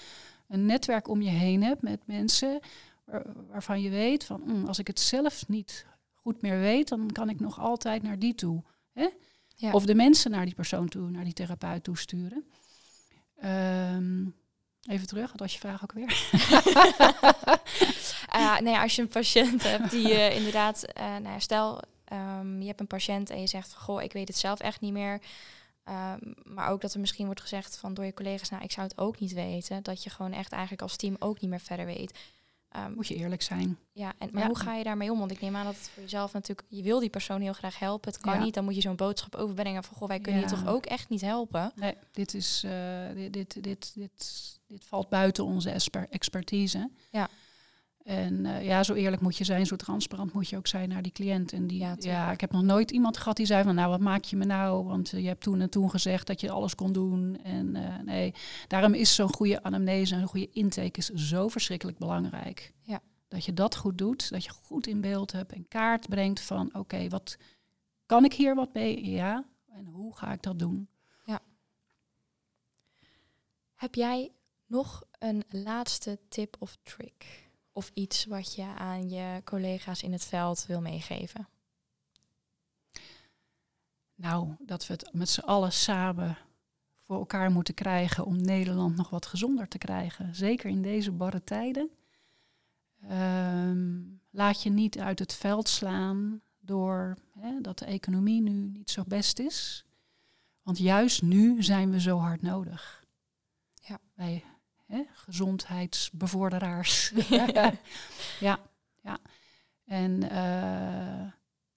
een 0.54 0.66
netwerk 0.66 1.08
om 1.08 1.22
je 1.22 1.30
heen 1.30 1.64
hebt 1.64 1.82
met 1.82 2.00
mensen 2.06 2.60
waar- 3.06 3.26
waarvan 3.50 3.82
je 3.82 3.90
weet 3.90 4.26
van, 4.26 4.42
mm, 4.46 4.68
als 4.68 4.80
ik 4.80 4.88
het 4.88 5.00
zelf 5.00 5.48
niet 5.48 5.86
goed 6.14 6.42
meer 6.42 6.60
weet, 6.60 6.88
dan 6.88 7.12
kan 7.12 7.30
ik 7.30 7.40
nog 7.40 7.60
altijd 7.60 8.04
naar 8.04 8.20
die 8.20 8.36
toe. 8.36 8.64
Hè? 8.94 9.08
Ja. 9.56 9.72
Of 9.72 9.86
de 9.86 9.96
mensen 9.96 10.32
naar 10.32 10.46
die 10.46 10.56
persoon 10.56 10.88
toe, 10.90 11.10
naar 11.10 11.24
die 11.24 11.34
therapeut 11.34 11.84
toe 11.84 11.98
sturen. 11.98 12.46
Ehm, 13.38 14.26
even 14.90 15.08
terug, 15.08 15.32
wat 15.32 15.40
was 15.40 15.54
je 15.54 15.60
vraag 15.60 15.84
ook 15.84 15.92
weer? 15.92 16.14
Nee, 18.62 18.78
als 18.78 18.96
je 18.96 19.02
een 19.02 19.08
patiënt 19.08 19.64
hebt 19.64 19.92
die 19.92 20.14
eh, 20.14 20.36
inderdaad, 20.38 20.84
eh, 20.84 21.06
nou 21.06 21.24
ja, 21.24 21.40
stel 21.40 21.82
ehm, 22.06 22.60
je 22.62 22.68
hebt 22.68 22.80
een 22.80 22.88
patiënt 22.88 23.30
en 23.30 23.40
je 23.40 23.48
zegt 23.48 23.76
goh, 23.76 24.02
ik 24.02 24.14
weet 24.14 24.28
het 24.28 24.38
zelf 24.38 24.60
echt 24.60 24.82
niet 24.82 24.94
meer. 24.94 25.22
Ehm, 25.84 26.20
maar 26.44 26.70
ook 26.70 26.82
dat 26.82 26.94
er 26.94 27.00
misschien 27.00 27.26
wordt 27.26 27.42
gezegd 27.42 27.78
van 27.78 27.94
door 27.94 28.06
je 28.06 28.14
collega's, 28.14 28.50
nou 28.50 28.64
ik 28.64 28.72
zou 28.72 28.88
het 28.88 28.98
ook 28.98 29.20
niet 29.20 29.34
weten. 29.34 29.84
Dat 29.84 30.04
je 30.04 30.10
gewoon 30.10 30.32
echt 30.34 30.52
eigenlijk 30.52 30.82
als 30.82 30.96
team 30.96 31.16
ook 31.20 31.40
niet 31.42 31.50
meer 31.50 31.60
verder 31.60 31.86
weet. 31.86 32.20
Ehm, 32.70 32.92
Moet 32.94 33.08
je 33.08 33.16
eerlijk 33.16 33.42
zijn. 33.42 33.78
ja, 33.92 34.14
en, 34.18 34.30
maar 34.32 34.42
Ja. 34.42 34.48
hoe 34.48 34.58
ga 34.58 34.76
je 34.76 34.84
daarmee 34.84 35.12
om? 35.12 35.20
Want 35.20 35.32
ik 35.32 35.42
neem 35.42 35.56
aan 35.56 35.66
dat 35.66 35.76
het 35.76 35.90
voor 35.90 36.04
jezelf 36.04 36.34
natuurlijk, 36.34 36.68
je 36.70 36.82
wil 36.84 37.00
die 37.00 37.10
persoon 37.10 37.42
heel 37.42 37.54
graag 37.54 37.80
helpen. 37.80 38.12
Het 38.12 38.22
kan 38.22 38.34
Ja. 38.34 38.44
niet, 38.44 38.54
dan 38.54 38.64
moet 38.64 38.76
je 38.76 38.82
zo'n 38.82 38.96
boodschap 38.96 39.36
overbrengen 39.36 39.84
van 39.84 39.96
goh, 39.98 40.08
wij 40.08 40.20
kunnen 40.20 40.42
je 40.42 40.48
toch 40.48 40.68
ook 40.68 40.86
echt 40.86 41.10
niet 41.10 41.22
helpen. 41.22 41.72
Nee, 41.76 41.96
dit, 42.12 42.34
is, 42.34 42.64
eh, 42.66 43.08
dit, 43.14 43.34
dit, 43.34 43.64
dit, 43.64 43.92
dit, 43.96 44.60
dit 44.68 44.86
valt 44.86 45.10
buiten 45.10 45.44
onze 45.46 45.70
expertise. 46.10 46.90
Ja. 47.12 47.30
En 48.04 48.46
eh, 48.46 48.66
ja, 48.66 48.84
zo 48.84 48.94
eerlijk 48.94 49.22
moet 49.22 49.38
je 49.38 49.44
zijn, 49.44 49.66
zo 49.66 49.76
transparant 49.76 50.34
moet 50.34 50.50
je 50.50 50.58
ook 50.58 50.68
zijn 50.68 50.90
naar 50.90 51.02
die 51.02 51.12
cliënt. 51.12 51.54
En 51.54 51.68
die, 51.68 51.80
Ja, 51.80 51.96
ja, 52.00 52.32
ik 52.32 52.42
heb 52.42 52.52
nog 52.52 52.62
nooit 52.62 52.92
iemand 52.92 53.18
gehad 53.18 53.38
die 53.38 53.46
zei 53.46 53.64
van, 53.64 53.76
nou, 53.76 53.90
wat 53.90 54.00
maak 54.00 54.24
je 54.24 54.36
me 54.36 54.46
nou? 54.46 54.86
Want 54.86 55.14
eh, 55.14 55.22
je 55.22 55.28
hebt 55.28 55.42
toen 55.42 55.62
en 55.62 55.70
toen 55.70 55.90
gezegd 55.90 56.28
dat 56.28 56.42
je 56.42 56.52
alles 56.52 56.76
kon 56.76 56.94
doen. 56.94 57.40
En 57.44 57.76
eh, 57.76 58.00
nee, 58.06 58.34
daarom 58.68 58.94
is 58.94 59.16
zo'n 59.16 59.34
goede 59.34 59.64
anamnese 59.64 60.16
en 60.16 60.22
een 60.22 60.28
goede 60.28 60.50
intake 60.52 60.98
is 60.98 61.10
zo 61.10 61.48
verschrikkelijk 61.48 61.98
belangrijk. 61.98 62.74
Ja. 62.82 63.02
Dat 63.28 63.46
je 63.46 63.54
dat 63.54 63.76
goed 63.76 63.98
doet, 63.98 64.30
dat 64.30 64.44
je 64.44 64.50
goed 64.50 64.88
in 64.88 65.02
beeld 65.02 65.32
hebt 65.32 65.52
en 65.52 65.68
kaart 65.68 66.10
brengt 66.10 66.42
van, 66.42 66.70
oké, 66.74 67.10
wat 67.10 67.38
kan 68.06 68.26
ik 68.26 68.34
hier 68.34 68.56
wat 68.56 68.74
mee? 68.74 69.10
Ja. 69.10 69.46
En 69.70 69.86
hoe 69.86 70.16
ga 70.16 70.34
ik 70.34 70.42
dat 70.42 70.60
doen? 70.60 70.88
Heb 73.84 73.96
jij 73.96 74.32
nog 74.66 75.04
een 75.20 75.44
laatste 75.50 76.20
tip 76.30 76.56
of 76.60 76.78
trick 76.84 77.44
of 77.74 77.92
iets 77.94 78.26
wat 78.26 78.56
je 78.56 78.66
aan 78.78 79.10
je 79.10 79.42
collega's 79.44 80.04
in 80.04 80.12
het 80.12 80.24
veld 80.24 80.66
wil 80.66 80.82
meegeven? 80.82 81.48
Nou, 84.16 84.56
dat 84.60 84.88
we 84.88 84.94
het 84.94 85.10
met 85.14 85.30
z'n 85.30 85.40
allen 85.40 85.72
samen 85.72 86.38
voor 87.06 87.18
elkaar 87.18 87.52
moeten 87.52 87.74
krijgen 87.74 88.26
om 88.26 88.42
Nederland 88.42 88.96
nog 88.96 89.10
wat 89.10 89.26
gezonder 89.26 89.68
te 89.68 89.78
krijgen. 89.78 90.36
Zeker 90.36 90.70
in 90.70 90.82
deze 90.82 91.12
barre 91.12 91.44
tijden. 91.44 91.90
Ehm, 93.02 94.02
laat 94.30 94.64
je 94.64 94.70
niet 94.70 95.00
uit 95.00 95.20
het 95.20 95.34
veld 95.34 95.70
slaan 95.70 96.42
door 96.60 97.18
hè, 97.40 97.62
dat 97.62 97.80
de 97.80 97.86
economie 97.86 98.42
nu 98.42 98.52
niet 98.52 98.90
zo 98.90 99.04
best 99.08 99.40
is. 99.40 99.86
Want 100.62 100.78
juist 100.78 101.22
nu 101.22 101.64
zijn 101.64 101.92
we 101.92 102.02
zo 102.02 102.18
hard 102.18 102.42
nodig. 102.42 103.06
Ja. 103.74 104.00
Wij 104.14 104.44
gezondheidsbevorderaars. 105.24 107.12
ja, 107.30 107.80
ja. 108.40 108.60
En, 109.86 110.24
uh, 110.24 111.22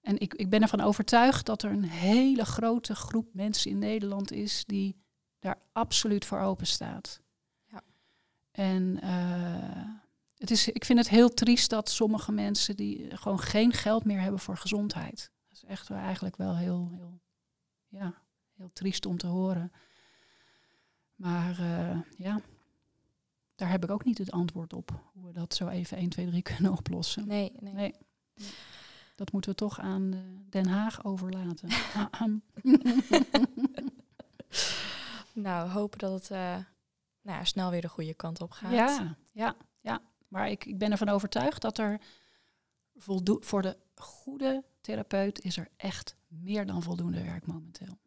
en 0.01 0.19
ik, 0.19 0.33
ik 0.33 0.49
ben 0.49 0.61
ervan 0.61 0.81
overtuigd 0.81 1.45
dat 1.45 1.63
er 1.63 1.71
een 1.71 1.83
hele 1.83 2.45
grote 2.45 2.95
groep 2.95 3.33
mensen 3.33 3.71
in 3.71 3.79
Nederland 3.79 4.31
is 4.31 4.65
die 4.65 4.95
daar 5.39 5.57
absoluut 5.71 6.25
voor 6.25 6.39
open 6.39 6.67
staat. 6.67 7.21
Ja. 7.65 7.83
En 8.51 8.99
uh, 9.03 9.93
het 10.37 10.51
is, 10.51 10.67
ik 10.67 10.85
vind 10.85 10.99
het 10.99 11.09
heel 11.09 11.29
triest 11.29 11.69
dat 11.69 11.89
sommige 11.89 12.31
mensen 12.31 12.75
die 12.75 13.17
gewoon 13.17 13.39
geen 13.39 13.73
geld 13.73 14.05
meer 14.05 14.19
hebben 14.19 14.39
voor 14.39 14.57
gezondheid. 14.57 15.31
Dat 15.47 15.57
is 15.57 15.63
echt 15.63 15.89
eigenlijk 15.89 16.35
wel 16.35 16.55
heel, 16.55 16.91
heel, 16.95 17.21
ja, 17.87 18.13
heel 18.55 18.69
triest 18.73 19.05
om 19.05 19.17
te 19.17 19.27
horen. 19.27 19.71
Maar 21.15 21.59
uh, 21.59 22.01
ja, 22.17 22.41
daar 23.57 23.69
heb 23.69 23.83
ik 23.83 23.91
ook 23.91 24.05
niet 24.05 24.17
het 24.17 24.31
antwoord 24.31 24.73
op. 24.73 25.01
Hoe 25.13 25.25
we 25.25 25.31
dat 25.31 25.53
zo 25.53 25.67
even 25.67 25.97
1, 25.97 26.09
2, 26.09 26.27
3 26.27 26.41
kunnen 26.41 26.71
oplossen. 26.71 27.27
Nee, 27.27 27.51
nee. 27.59 27.73
nee. 27.73 27.93
Dat 29.15 29.31
moeten 29.31 29.51
we 29.51 29.57
toch 29.57 29.79
aan 29.79 30.23
Den 30.49 30.67
Haag 30.67 31.03
overlaten. 31.03 31.69
nou, 35.33 35.69
hopen 35.69 35.99
dat 35.99 36.11
het 36.11 36.29
uh, 36.29 36.57
nou 37.21 37.45
snel 37.45 37.69
weer 37.69 37.81
de 37.81 37.89
goede 37.89 38.13
kant 38.13 38.41
op 38.41 38.51
gaat. 38.51 38.71
Ja, 38.71 39.17
ja, 39.31 39.55
ja. 39.81 40.01
Maar 40.27 40.49
ik, 40.49 40.65
ik 40.65 40.77
ben 40.77 40.91
ervan 40.91 41.09
overtuigd 41.09 41.61
dat 41.61 41.77
er 41.77 42.01
voor 42.95 43.61
de 43.61 43.77
goede 43.95 44.63
therapeut 44.81 45.41
is 45.41 45.57
er 45.57 45.67
echt 45.77 46.15
meer 46.27 46.65
dan 46.65 46.83
voldoende 46.83 47.23
werk 47.23 47.45
momenteel. 47.45 47.97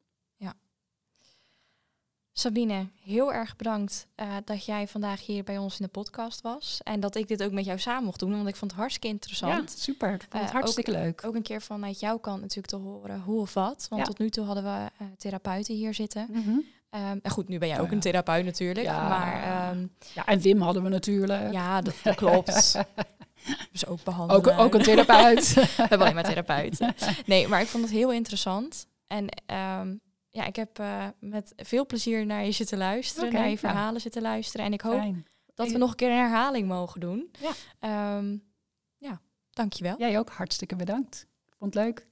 Sabine, 2.40 2.86
heel 3.04 3.32
erg 3.32 3.56
bedankt 3.56 4.06
uh, 4.16 4.26
dat 4.44 4.64
jij 4.64 4.88
vandaag 4.88 5.26
hier 5.26 5.44
bij 5.44 5.58
ons 5.58 5.80
in 5.80 5.84
de 5.84 5.90
podcast 5.90 6.40
was. 6.40 6.80
En 6.82 7.00
dat 7.00 7.14
ik 7.16 7.28
dit 7.28 7.42
ook 7.42 7.52
met 7.52 7.64
jou 7.64 7.78
samen 7.78 8.04
mocht 8.04 8.18
doen, 8.18 8.30
want 8.30 8.48
ik 8.48 8.56
vond 8.56 8.70
het 8.70 8.80
hartstikke 8.80 9.08
interessant. 9.08 9.72
Ja, 9.74 9.80
super. 9.82 10.12
Ik 10.12 10.20
vond 10.30 10.32
het 10.32 10.42
uh, 10.42 10.50
hartstikke 10.50 10.90
ook, 10.90 10.96
leuk. 10.96 11.24
Ook 11.24 11.34
een 11.34 11.42
keer 11.42 11.62
vanuit 11.62 12.00
jouw 12.00 12.18
kant 12.18 12.40
natuurlijk 12.40 12.66
te 12.66 12.76
horen 12.76 13.20
hoe 13.20 13.40
of 13.40 13.54
wat. 13.54 13.86
Want 13.88 14.02
Ja. 14.02 14.06
tot 14.08 14.18
nu 14.18 14.30
toe 14.30 14.44
hadden 14.44 14.64
we 14.64 14.90
uh, 15.02 15.08
therapeuten 15.18 15.74
hier 15.74 15.94
zitten. 15.94 16.26
Mhm. 16.30 16.58
Ehm, 16.90 17.18
en 17.22 17.30
goed, 17.30 17.48
nu 17.48 17.58
ben 17.58 17.68
jij 17.68 17.76
ook 17.76 17.82
Oh 17.82 17.88
ja. 17.88 17.94
een 17.94 18.00
therapeut 18.00 18.44
natuurlijk. 18.44 18.86
Ja. 18.86 19.08
Maar 19.08 19.42
ehm, 19.42 19.86
Ja, 20.14 20.26
en 20.26 20.40
Wim 20.40 20.60
hadden 20.60 20.82
we 20.82 20.88
natuurlijk. 20.88 21.52
ja, 21.52 21.80
dat, 21.80 21.94
dat 22.02 22.14
klopt. 22.14 22.78
dus 23.72 23.86
ook 23.86 24.02
behandelen. 24.04 24.52
ook, 24.54 24.60
ook 24.60 24.74
een 24.74 24.82
therapeut. 24.82 25.54
We 25.54 25.66
hebben 25.76 26.00
alleen 26.00 26.14
maar 26.14 26.24
therapeuten. 26.24 26.94
Nee, 27.26 27.48
maar 27.48 27.60
ik 27.60 27.66
vond 27.66 27.84
het 27.84 27.92
heel 27.92 28.12
interessant. 28.12 28.86
En 29.06 29.26
ehm, 29.46 29.94
ja, 30.30 30.44
ik 30.44 30.56
heb 30.56 30.78
eh, 30.78 31.06
met 31.18 31.52
veel 31.56 31.86
plezier 31.86 32.26
naar 32.26 32.44
je 32.44 32.52
zitten 32.52 32.78
luisteren, 32.78 33.32
naar 33.32 33.44
je 33.44 33.50
ja. 33.50 33.56
verhalen 33.56 34.00
zitten 34.00 34.22
luisteren. 34.22 34.66
En 34.66 34.72
ik 34.72 34.80
hoop 34.80 34.98
Fijn. 34.98 35.26
dat 35.54 35.70
we 35.70 35.78
nog 35.78 35.90
een 35.90 35.96
keer 35.96 36.10
een 36.10 36.16
herhaling 36.16 36.68
mogen 36.68 37.00
doen. 37.00 37.30
Ja. 37.40 37.52
Ehm, 37.78 38.36
ja, 38.96 39.20
dankjewel. 39.50 39.98
Jij 39.98 40.18
ook 40.18 40.30
hartstikke 40.30 40.76
bedankt. 40.76 41.26
Vond 41.58 41.74
het 41.74 41.84
leuk. 41.84 42.08